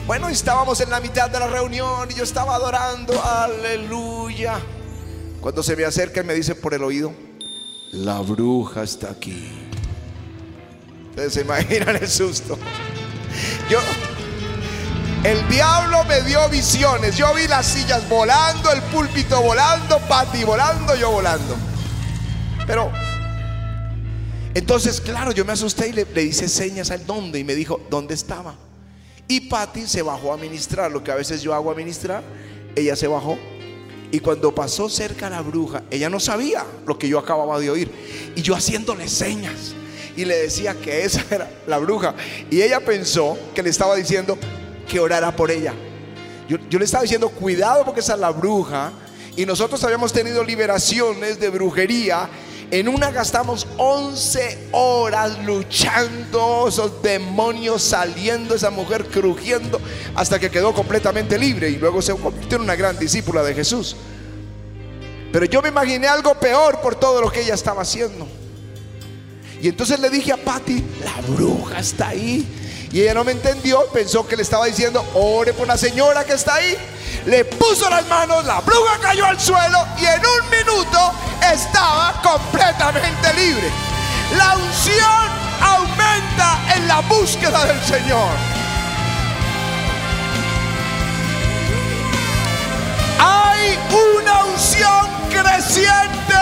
Bueno, 0.05 0.29
estábamos 0.29 0.79
en 0.79 0.89
la 0.89 1.01
mitad 1.01 1.29
de 1.29 1.39
la 1.39 1.47
reunión 1.47 2.09
y 2.09 2.13
yo 2.13 2.23
estaba 2.23 2.55
adorando, 2.55 3.21
aleluya. 3.21 4.59
Cuando 5.41 5.63
se 5.63 5.75
me 5.75 5.83
acerca 5.83 6.21
y 6.21 6.23
me 6.23 6.33
dice 6.33 6.55
por 6.55 6.73
el 6.73 6.83
oído, 6.83 7.11
la 7.91 8.19
bruja 8.21 8.83
está 8.83 9.11
aquí. 9.11 9.49
Ustedes 11.09 11.33
se 11.33 11.41
imaginan 11.41 11.95
el 11.95 12.07
susto. 12.07 12.57
Yo, 13.69 13.79
el 15.23 15.47
diablo 15.49 16.03
me 16.05 16.21
dio 16.21 16.47
visiones. 16.49 17.17
Yo 17.17 17.33
vi 17.33 17.47
las 17.47 17.65
sillas 17.65 18.07
volando, 18.07 18.71
el 18.71 18.81
púlpito 18.83 19.41
volando, 19.41 19.99
Pati 20.07 20.43
volando, 20.43 20.95
yo 20.95 21.11
volando. 21.11 21.55
Pero, 22.65 22.91
entonces, 24.53 25.01
claro, 25.01 25.31
yo 25.31 25.45
me 25.45 25.53
asusté 25.53 25.89
y 25.89 25.93
le, 25.93 26.23
hice 26.23 26.47
señas 26.47 26.91
al 26.91 27.05
dónde 27.05 27.39
y 27.39 27.43
me 27.43 27.55
dijo 27.55 27.81
dónde 27.89 28.13
estaba. 28.13 28.55
Y 29.27 29.41
Patti 29.41 29.87
se 29.87 30.01
bajó 30.01 30.33
a 30.33 30.37
ministrar, 30.37 30.91
lo 30.91 31.03
que 31.03 31.11
a 31.11 31.15
veces 31.15 31.41
yo 31.41 31.53
hago 31.53 31.71
a 31.71 31.75
ministrar. 31.75 32.23
Ella 32.75 32.95
se 32.95 33.07
bajó 33.07 33.37
y 34.17 34.19
cuando 34.19 34.51
pasó 34.55 34.89
cerca 34.89 35.29
la 35.29 35.41
bruja, 35.41 35.83
ella 35.91 36.09
no 36.09 36.19
sabía 36.19 36.65
lo 36.87 36.97
que 36.97 37.07
yo 37.07 37.19
acababa 37.19 37.59
de 37.59 37.69
oír. 37.69 37.91
Y 38.35 38.41
yo 38.41 38.55
haciéndole 38.55 39.07
señas. 39.07 39.75
Y 40.15 40.25
le 40.25 40.35
decía 40.37 40.73
que 40.73 41.03
esa 41.03 41.23
era 41.29 41.51
la 41.67 41.77
bruja. 41.77 42.15
Y 42.49 42.63
ella 42.63 42.79
pensó 42.79 43.37
que 43.53 43.61
le 43.61 43.69
estaba 43.69 43.95
diciendo 43.95 44.35
que 44.89 44.99
orara 44.99 45.35
por 45.35 45.51
ella. 45.51 45.75
Yo, 46.49 46.57
yo 46.67 46.79
le 46.79 46.85
estaba 46.85 47.03
diciendo, 47.03 47.29
cuidado 47.29 47.85
porque 47.85 47.99
esa 47.99 48.15
es 48.15 48.19
la 48.19 48.31
bruja. 48.31 48.91
Y 49.35 49.45
nosotros 49.45 49.83
habíamos 49.83 50.11
tenido 50.11 50.43
liberaciones 50.43 51.39
de 51.39 51.49
brujería 51.49 52.27
En 52.69 52.89
una 52.89 53.11
gastamos 53.11 53.65
11 53.77 54.67
horas 54.73 55.39
luchando, 55.45 56.67
esos 56.67 57.01
demonios 57.01 57.81
saliendo, 57.81 58.55
esa 58.55 58.69
mujer 58.69 59.05
crujiendo, 59.05 59.79
hasta 60.15 60.37
que 60.37 60.51
quedó 60.51 60.73
completamente 60.73 61.37
libre 61.37 61.69
y 61.69 61.77
luego 61.77 62.01
se 62.01 62.13
convirtió 62.13 62.57
en 62.57 62.63
una 62.63 62.75
gran 62.75 62.99
discípula 62.99 63.41
de 63.43 63.53
Jesús. 63.53 63.95
Pero 65.31 65.45
yo 65.45 65.61
me 65.61 65.69
imaginé 65.69 66.07
algo 66.07 66.33
peor 66.35 66.81
por 66.81 66.95
todo 66.95 67.21
lo 67.21 67.31
que 67.31 67.41
ella 67.41 67.53
estaba 67.53 67.83
haciendo. 67.83 68.27
Y 69.61 69.69
entonces 69.69 69.99
le 69.99 70.09
dije 70.09 70.33
a 70.33 70.37
Patty, 70.37 70.83
la 71.05 71.21
bruja 71.33 71.79
está 71.79 72.09
ahí. 72.09 72.45
Y 72.91 73.01
ella 73.01 73.15
no 73.15 73.23
me 73.23 73.33
entendió, 73.33 73.85
pensó 73.87 74.25
que 74.25 74.37
le 74.37 74.43
estaba 74.43 74.65
diciendo, 74.65 75.05
ore 75.13 75.53
por 75.53 75.67
la 75.67 75.77
señora 75.77 76.23
que 76.23 76.33
está 76.33 76.55
ahí. 76.55 76.77
Le 77.25 77.43
puso 77.43 77.89
las 77.89 78.07
manos, 78.07 78.45
la 78.45 78.61
bruja 78.61 78.97
cayó 79.01 79.25
al 79.25 79.39
suelo 79.39 79.85
y 79.99 80.05
en 80.05 80.21
un 80.25 80.49
minuto 80.49 81.11
estaba 81.53 82.21
completamente 82.21 83.33
libre. 83.33 83.69
La 84.37 84.55
unción 84.55 85.27
aumenta 85.61 86.59
en 86.75 86.87
la 86.87 87.01
búsqueda 87.01 87.65
del 87.65 87.83
Señor. 87.83 88.29
Hay 93.19 93.77
una 94.21 94.45
unción 94.45 95.07
creciente 95.29 96.37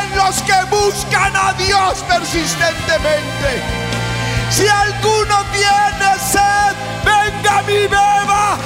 en 0.00 0.16
los 0.16 0.42
que 0.42 0.64
buscan 0.70 1.36
a 1.36 1.52
Dios 1.52 2.04
persistentemente. 2.08 4.07
Si 4.50 4.66
alguno 4.66 5.44
tiene 5.52 6.18
sed, 6.18 6.74
venga 7.04 7.62
mi 7.62 7.86
beba. 7.86 8.58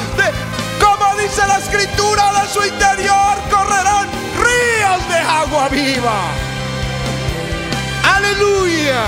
como 0.80 1.16
dice 1.16 1.46
la 1.46 1.58
escritura, 1.58 2.32
de 2.40 2.48
su 2.48 2.64
interior 2.64 3.36
correrán 3.50 4.08
ríos 4.36 5.08
de 5.08 5.18
agua 5.18 5.68
viva. 5.68 6.20
Aleluya. 8.16 9.02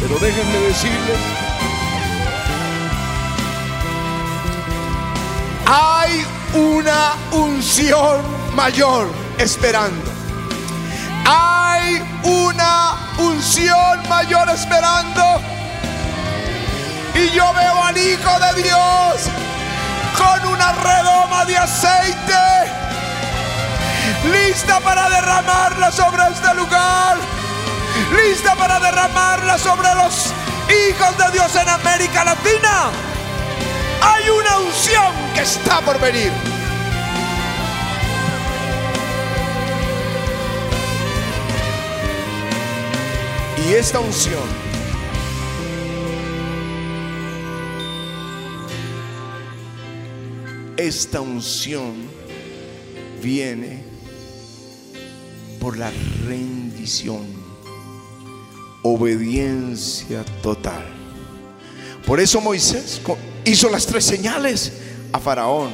Pero 0.00 0.18
déjenme 0.18 0.58
decirles, 0.58 1.18
hay 5.66 6.26
una 6.54 7.14
unción 7.32 8.33
mayor 8.54 9.08
esperando. 9.38 10.10
Hay 11.26 12.02
una 12.22 13.14
unción 13.18 14.08
mayor 14.08 14.48
esperando. 14.50 15.40
Y 17.14 17.30
yo 17.30 17.52
veo 17.52 17.82
al 17.82 17.96
Hijo 17.96 18.38
de 18.40 18.62
Dios 18.62 19.30
con 20.16 20.52
una 20.52 20.72
redoma 20.72 21.44
de 21.44 21.56
aceite 21.56 22.34
lista 24.30 24.80
para 24.80 25.08
derramarla 25.08 25.92
sobre 25.92 26.22
este 26.32 26.54
lugar. 26.54 27.16
Lista 28.16 28.54
para 28.54 28.78
derramarla 28.80 29.58
sobre 29.58 29.94
los 29.94 30.32
hijos 30.68 31.18
de 31.18 31.30
Dios 31.32 31.54
en 31.56 31.68
América 31.68 32.24
Latina. 32.24 32.90
Hay 34.02 34.28
una 34.30 34.58
unción 34.58 35.12
que 35.34 35.42
está 35.42 35.80
por 35.80 35.98
venir. 36.00 36.53
Y 43.68 43.74
esta 43.74 43.98
unción 44.00 44.74
esta 50.76 51.20
unción 51.20 51.94
viene 53.22 53.82
por 55.60 55.78
la 55.78 55.90
rendición, 56.26 57.24
obediencia 58.82 60.24
total. 60.42 60.84
Por 62.06 62.20
eso 62.20 62.40
Moisés 62.40 63.00
hizo 63.44 63.70
las 63.70 63.86
tres 63.86 64.04
señales 64.04 64.72
a 65.12 65.18
Faraón, 65.20 65.70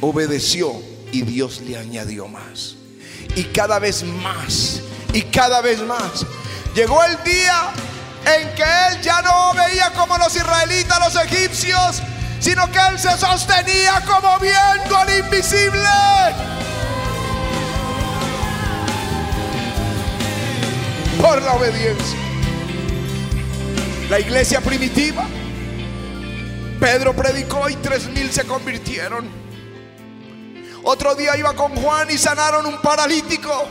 obedeció 0.00 0.72
y 1.12 1.22
Dios 1.22 1.60
le 1.60 1.76
añadió 1.76 2.26
más. 2.26 2.76
Y 3.36 3.44
cada 3.44 3.78
vez 3.78 4.02
más, 4.02 4.82
y 5.12 5.22
cada 5.22 5.60
vez 5.60 5.80
más. 5.82 6.26
Llegó 6.74 7.02
el 7.04 7.22
día 7.24 7.70
en 8.26 8.54
que 8.54 8.62
él 8.62 9.02
ya 9.02 9.22
no 9.22 9.52
veía 9.54 9.90
como 9.90 10.16
los 10.18 10.34
israelitas, 10.34 10.98
los 11.00 11.24
egipcios, 11.24 12.02
sino 12.38 12.70
que 12.70 12.78
él 12.90 12.98
se 12.98 13.16
sostenía 13.18 14.02
como 14.06 14.38
viendo 14.38 14.96
al 14.96 15.18
invisible. 15.18 15.88
Por 21.20 21.42
la 21.42 21.52
obediencia. 21.54 22.18
La 24.08 24.18
iglesia 24.18 24.60
primitiva 24.60 25.24
Pedro 26.80 27.14
predicó 27.14 27.68
y 27.68 27.76
tres 27.76 28.08
mil 28.08 28.32
se 28.32 28.44
convirtieron. 28.46 29.28
Otro 30.82 31.14
día 31.14 31.36
iba 31.36 31.52
con 31.52 31.76
Juan 31.76 32.10
y 32.10 32.16
sanaron 32.16 32.64
un 32.64 32.80
paralítico 32.80 33.68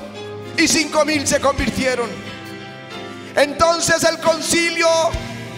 y 0.56 0.68
cinco 0.68 1.04
mil 1.06 1.26
se 1.26 1.40
convirtieron. 1.42 2.08
Entonces 3.36 4.04
el 4.04 4.20
concilio 4.20 4.88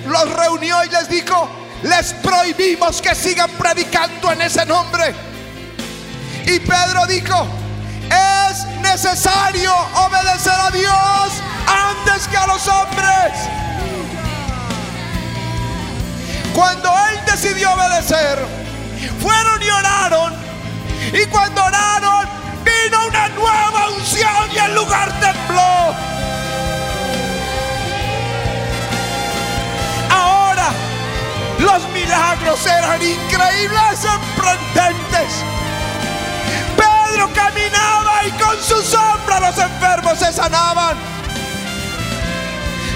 los 0.05 0.34
reunió 0.34 0.84
y 0.84 0.89
les 0.89 1.10
dijo, 1.10 1.49
les 1.84 2.13
prohibimos 2.13 3.01
que 3.01 3.15
sigan 3.15 3.49
predicando 3.51 4.31
en 4.31 4.41
ese 4.41 4.65
nombre. 4.65 5.13
Y 6.45 6.60
Pedro 6.60 7.05
dijo, 7.07 7.47
es 8.10 8.65
necesario 8.81 9.73
obedecer 9.95 10.53
a 10.53 10.71
Dios 10.71 11.41
antes 11.67 12.27
que 12.27 12.38
a 12.38 12.47
los 12.47 12.67
hombres. 12.67 13.34
Cuando 16.53 16.93
él 17.10 17.19
decidió 17.25 17.71
obedecer, 17.73 18.39
fueron 19.21 19.63
y 19.63 19.69
oraron. 19.69 20.34
Y 21.13 21.25
cuando 21.27 21.63
oraron, 21.63 22.27
vino 22.63 23.07
una 23.07 23.29
nueva 23.29 23.89
unción 23.97 24.31
increíbles, 33.04 34.00
sorprendentes. 34.00 35.34
Pedro 36.78 37.30
caminaba 37.34 38.26
y 38.26 38.32
con 38.32 38.62
su 38.62 38.82
sombra 38.82 39.40
los 39.40 39.58
enfermos 39.58 40.20
se 40.20 40.32
sanaban. 40.32 40.98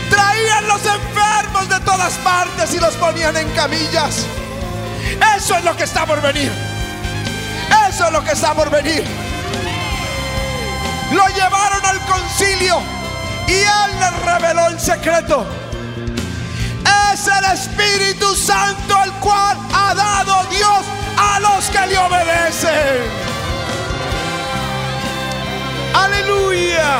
Traían 0.10 0.68
los 0.68 0.82
enfermos 0.86 1.70
de 1.70 1.80
todas 1.82 2.14
partes 2.20 2.74
y 2.74 2.80
los 2.80 2.96
ponían 2.96 3.36
en 3.38 3.50
camillas. 3.52 4.26
Eso 5.36 5.58
es 5.58 5.64
lo 5.64 5.76
que 5.76 5.84
está 5.84 6.06
por 6.06 6.22
venir. 6.22 6.52
Eso 7.90 8.06
es 8.06 8.12
lo 8.12 8.24
que 8.24 8.32
está 8.32 8.54
por 8.54 8.70
venir. 8.70 9.04
Lo 11.12 11.28
llevaron 11.28 11.86
al 11.86 12.00
concilio 12.06 12.82
y 13.48 13.54
él 13.54 14.00
les 14.00 14.26
reveló 14.26 14.68
el 14.68 14.80
secreto. 14.80 15.65
Es 17.26 17.32
el 17.32 17.46
Espíritu 17.54 18.36
Santo 18.36 18.96
el 19.04 19.12
cual 19.14 19.58
ha 19.74 19.96
dado 19.96 20.48
Dios 20.52 20.86
a 21.18 21.40
los 21.40 21.66
que 21.70 21.88
le 21.88 21.98
obedecen. 21.98 23.02
Aleluya. 25.94 27.00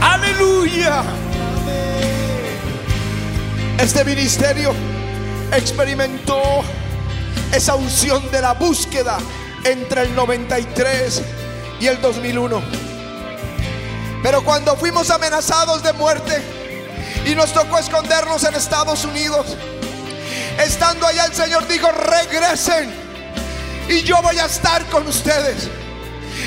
Aleluya. 0.00 1.02
Este 3.78 4.04
ministerio 4.04 4.72
experimentó 5.52 6.62
esa 7.52 7.74
unción 7.74 8.30
de 8.30 8.40
la 8.40 8.52
búsqueda 8.54 9.18
entre 9.64 10.02
el 10.02 10.14
93 10.14 11.22
y 11.80 11.86
el 11.88 12.00
2001. 12.00 12.83
Pero 14.24 14.42
cuando 14.42 14.74
fuimos 14.74 15.10
amenazados 15.10 15.82
de 15.82 15.92
muerte 15.92 16.42
y 17.26 17.34
nos 17.34 17.52
tocó 17.52 17.78
escondernos 17.78 18.42
en 18.44 18.54
Estados 18.54 19.04
Unidos, 19.04 19.44
estando 20.64 21.06
allá 21.06 21.26
el 21.26 21.34
Señor 21.34 21.68
dijo, 21.68 21.92
regresen 21.92 22.90
y 23.86 24.00
yo 24.00 24.22
voy 24.22 24.38
a 24.38 24.46
estar 24.46 24.82
con 24.86 25.06
ustedes. 25.06 25.68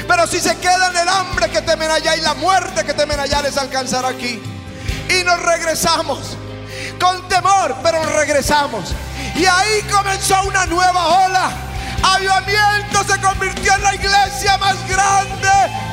Pero 0.08 0.26
si 0.26 0.40
se 0.40 0.58
quedan 0.58 0.98
el 0.98 1.08
hambre 1.08 1.52
que 1.52 1.62
temen 1.62 1.92
allá 1.92 2.16
y 2.16 2.22
la 2.22 2.34
muerte 2.34 2.84
que 2.84 2.96
temen 2.96 3.20
allá 3.20 3.44
les 3.44 3.56
alcanzará 3.58 4.08
aquí. 4.08 4.42
Y 5.10 5.24
nos 5.24 5.40
regresamos 5.44 6.36
con 7.00 7.30
temor, 7.30 7.76
pero 7.84 8.04
regresamos. 8.18 8.92
Y 9.36 9.46
ahí 9.46 9.84
comenzó 9.84 10.42
una 10.46 10.66
nueva 10.66 11.26
ola. 11.28 11.52
Avivamiento 12.02 13.04
se 13.04 13.22
convirtió 13.22 13.76
en 13.76 13.84
la 13.84 13.94
iglesia 13.94 14.58
más 14.58 14.76
grande 14.90 15.48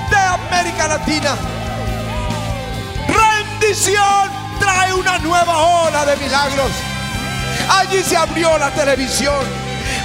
de 0.08 0.16
América 0.16 0.88
Latina. 0.88 1.36
Rendición 3.64 4.30
trae 4.60 4.92
una 4.92 5.18
nueva 5.20 5.86
ola 5.86 6.04
de 6.04 6.16
milagros. 6.16 6.70
Allí 7.70 8.02
se 8.02 8.14
abrió 8.14 8.58
la 8.58 8.70
televisión. 8.74 9.42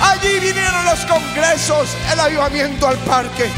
Allí 0.02 0.40
vinieron 0.40 0.86
los 0.86 1.06
congresos, 1.06 1.90
el 2.10 2.20
avivamiento 2.22 2.88
al 2.88 2.98
parque. 3.00 3.50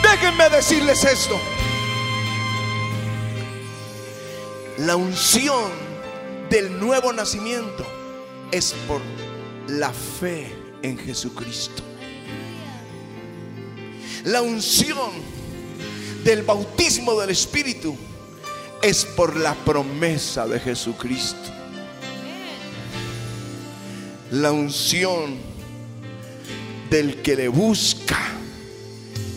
Déjenme 0.00 0.48
decirles 0.50 1.02
esto. 1.02 1.40
La 4.78 4.94
unción 4.94 5.72
del 6.50 6.78
nuevo 6.78 7.12
nacimiento 7.12 7.84
es 8.52 8.76
por 8.86 9.00
la 9.66 9.90
fe 9.92 10.56
en 10.82 10.98
Jesucristo. 10.98 11.82
La 14.24 14.40
unción 14.40 15.31
del 16.24 16.42
bautismo 16.42 17.18
del 17.20 17.30
Espíritu 17.30 17.96
es 18.80 19.04
por 19.04 19.36
la 19.36 19.54
promesa 19.54 20.46
de 20.46 20.60
Jesucristo. 20.60 21.50
La 24.30 24.50
unción 24.50 25.38
del 26.90 27.22
que 27.22 27.36
le 27.36 27.48
busca 27.48 28.18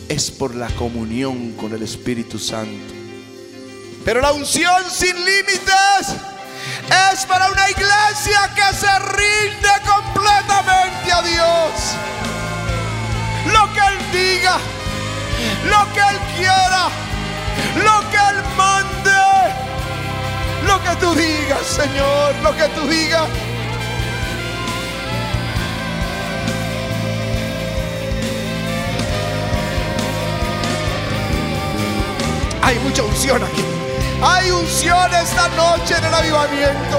es 0.08 0.30
por 0.30 0.54
la 0.54 0.68
comunión 0.70 1.52
con 1.52 1.72
el 1.74 1.82
Espíritu 1.82 2.38
Santo. 2.38 2.94
Pero 4.04 4.20
la 4.20 4.32
unción 4.32 4.84
sin 4.90 5.16
límites 5.16 6.16
es 7.12 7.26
para 7.26 7.50
una 7.50 7.70
iglesia 7.70 8.54
que 8.54 8.76
se 8.76 8.98
rinde 8.98 9.68
completamente 9.84 11.12
a 11.12 11.22
Dios. 11.22 11.96
Lo 13.52 13.72
que 13.72 13.80
Él 13.80 14.38
diga, 14.38 14.58
lo 15.70 15.92
que 15.92 16.00
Él 16.00 16.18
quiera, 16.36 16.88
lo 17.76 18.10
que 18.10 18.16
Él 18.16 18.42
mande, 18.56 19.22
lo 20.66 20.82
que 20.82 20.96
tú 21.00 21.14
digas, 21.14 21.66
Señor, 21.66 22.34
lo 22.42 22.56
que 22.56 22.68
tú 22.68 22.86
digas. 22.88 23.28
Hay 32.62 32.78
mucha 32.80 33.02
unción 33.02 33.42
aquí. 33.44 33.64
Hay 34.22 34.50
unción 34.50 35.14
esta 35.14 35.48
noche 35.50 35.94
en 35.98 36.04
el 36.04 36.14
avivamiento. 36.14 36.98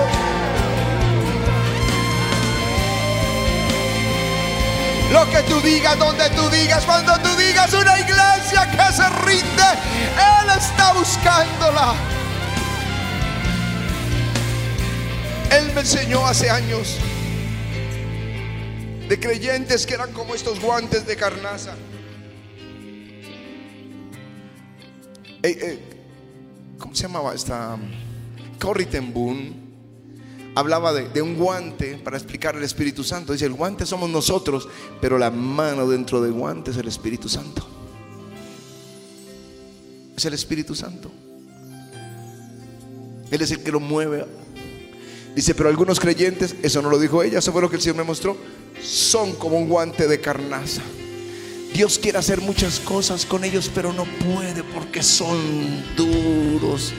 Lo 5.12 5.26
que 5.30 5.42
tú 5.44 5.62
digas, 5.62 5.98
donde 5.98 6.30
tú 6.32 6.50
digas, 6.50 6.86
cuando 6.86 7.14
tú 7.20 7.30
digas 7.38 7.74
una 7.74 7.98
iglesia 7.98 8.70
que 8.70 8.94
se 8.94 9.10
rinde, 9.26 9.64
Él 10.42 10.50
está 10.58 10.94
buscándola. 10.94 11.96
Él 15.52 15.72
me 15.74 15.82
enseñó 15.82 16.28
hace 16.28 16.50
años 16.50 16.98
de 19.08 19.18
creyentes 19.20 19.86
que 19.86 19.94
eran 19.94 20.12
como 20.12 20.36
estos 20.36 20.60
guantes 20.60 21.08
de 21.08 21.16
carnaza. 21.16 21.76
Eh, 25.42 25.58
eh, 25.62 25.80
¿Cómo 26.78 26.94
se 26.94 27.04
llamaba 27.04 27.34
esta? 27.34 27.78
Corrie 28.60 28.88
ten 28.88 29.14
Boom 29.14 29.67
hablaba 30.58 30.92
de, 30.92 31.22
un 31.22 31.36
guante 31.36 31.98
para 32.04 32.18
explicar 32.18 32.56
el 32.56 32.64
Espíritu 32.64 33.04
Santo. 33.04 33.32
Dice, 33.32 33.46
el 33.46 33.54
guante 33.54 33.86
somos 33.86 34.10
nosotros, 34.10 34.68
pero 35.00 35.20
la 35.20 35.30
mano 35.30 35.88
dentro 35.88 36.20
del 36.20 36.34
guante 36.34 36.72
es 36.72 36.78
el 36.78 36.88
Espíritu 36.88 37.30
Santo. 37.30 37.68
Es 40.16 40.26
el 40.26 40.34
Espíritu 40.34 40.74
Santo. 40.74 41.12
Él 43.30 43.40
es 43.40 43.52
el 43.52 43.62
que 43.62 43.72
lo 43.72 43.80
mueve. 43.80 44.26
Dice, 45.36 45.54
pero 45.54 45.70
algunos 45.70 46.00
creyentes, 46.00 46.56
eso 46.64 46.82
no 46.82 46.90
lo 46.90 46.98
dijo 46.98 47.22
ella, 47.22 47.38
eso 47.38 47.52
fue 47.52 47.62
lo 47.62 47.70
que 47.70 47.76
el 47.76 47.82
Señor 47.84 47.98
me 47.98 48.04
mostró, 48.04 48.36
son 48.82 49.34
como 49.34 49.60
un 49.60 49.70
guante 49.70 50.08
de 50.08 50.20
carnaza. 50.20 50.82
Dios 51.72 52.00
quiere 52.00 52.18
hacer 52.18 52.42
muchas 52.42 52.80
cosas 52.80 53.28
con 53.28 53.44
ellos, 53.44 53.70
pero 53.76 53.94
no 53.94 54.06
puede 54.06 54.64
porque 54.64 55.04
son 55.04 55.38
duros, 55.96 56.94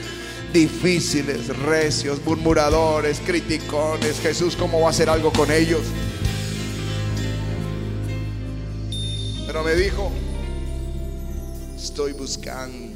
difíciles, 0.51 1.47
recios, 1.57 2.23
murmuradores, 2.25 3.19
criticones. 3.25 4.19
Jesús, 4.19 4.55
¿cómo 4.55 4.81
va 4.81 4.87
a 4.87 4.89
hacer 4.89 5.09
algo 5.09 5.31
con 5.31 5.51
ellos? 5.51 5.81
Pero 9.45 9.63
me 9.63 9.73
dijo, 9.75 10.11
estoy 11.75 12.13
buscando. 12.13 12.89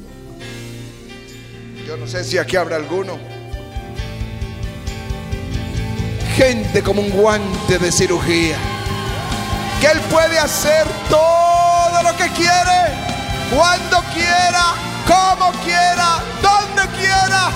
Yo 1.86 1.96
no 1.96 2.06
sé 2.06 2.24
si 2.24 2.38
aquí 2.38 2.56
habrá 2.56 2.76
alguno. 2.76 3.18
Gente 6.36 6.82
como 6.82 7.02
un 7.02 7.10
guante 7.10 7.78
de 7.78 7.92
cirugía. 7.92 8.56
Que 9.80 9.88
Él 9.88 10.00
puede 10.10 10.38
hacer 10.38 10.86
todo 11.10 12.02
lo 12.02 12.16
que 12.16 12.28
quiere, 12.30 12.94
cuando 13.54 13.98
quiera, 14.14 14.74
como 15.06 15.52
quiera, 15.62 16.22
donde 16.42 16.82
quiera. 16.96 17.50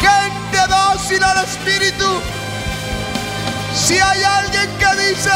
Gente 0.00 0.58
dócil 0.68 1.22
al 1.22 1.44
Espíritu. 1.44 2.20
Si 3.74 3.98
hay 3.98 4.22
alguien 4.22 4.70
que 4.78 5.08
dice, 5.08 5.30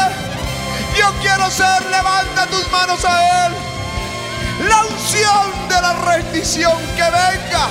yo 0.97 1.11
quiero 1.21 1.49
ser, 1.49 1.85
levanta 1.89 2.45
tus 2.47 2.69
manos 2.71 3.03
a 3.05 3.45
Él. 3.45 3.53
La 4.67 4.83
unción 4.85 5.69
de 5.69 5.81
la 5.81 5.93
rendición 5.93 6.77
que 6.95 7.03
venga. 7.03 7.67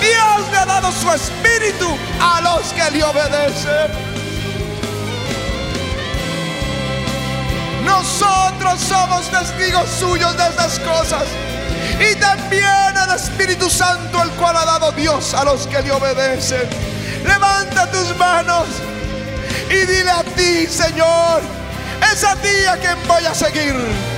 Dios 0.00 0.50
le 0.52 0.58
ha 0.58 0.66
dado 0.66 0.92
su 0.92 1.10
espíritu 1.10 1.96
a 2.20 2.40
los 2.42 2.72
que 2.72 2.90
le 2.90 3.02
obedecen. 3.02 3.90
Nosotros 7.84 8.80
somos 8.80 9.28
testigos 9.30 9.88
suyos 9.98 10.36
de 10.36 10.48
estas 10.48 10.78
cosas. 10.80 11.45
Y 12.00 12.14
también 12.16 12.96
el 13.08 13.14
Espíritu 13.14 13.70
Santo, 13.70 14.22
el 14.22 14.30
cual 14.30 14.56
ha 14.56 14.64
dado 14.64 14.92
Dios 14.92 15.34
a 15.34 15.44
los 15.44 15.66
que 15.66 15.82
le 15.82 15.92
obedecen. 15.92 16.68
Levanta 17.24 17.90
tus 17.90 18.16
manos 18.16 18.66
y 19.70 19.74
dile 19.86 20.10
a 20.10 20.22
ti, 20.22 20.66
Señor, 20.66 21.42
es 22.12 22.24
a 22.24 22.36
ti 22.36 22.64
a 22.70 22.76
quien 22.76 22.96
voy 23.08 23.24
a 23.24 23.34
seguir. 23.34 24.15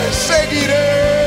Yo 0.00 1.19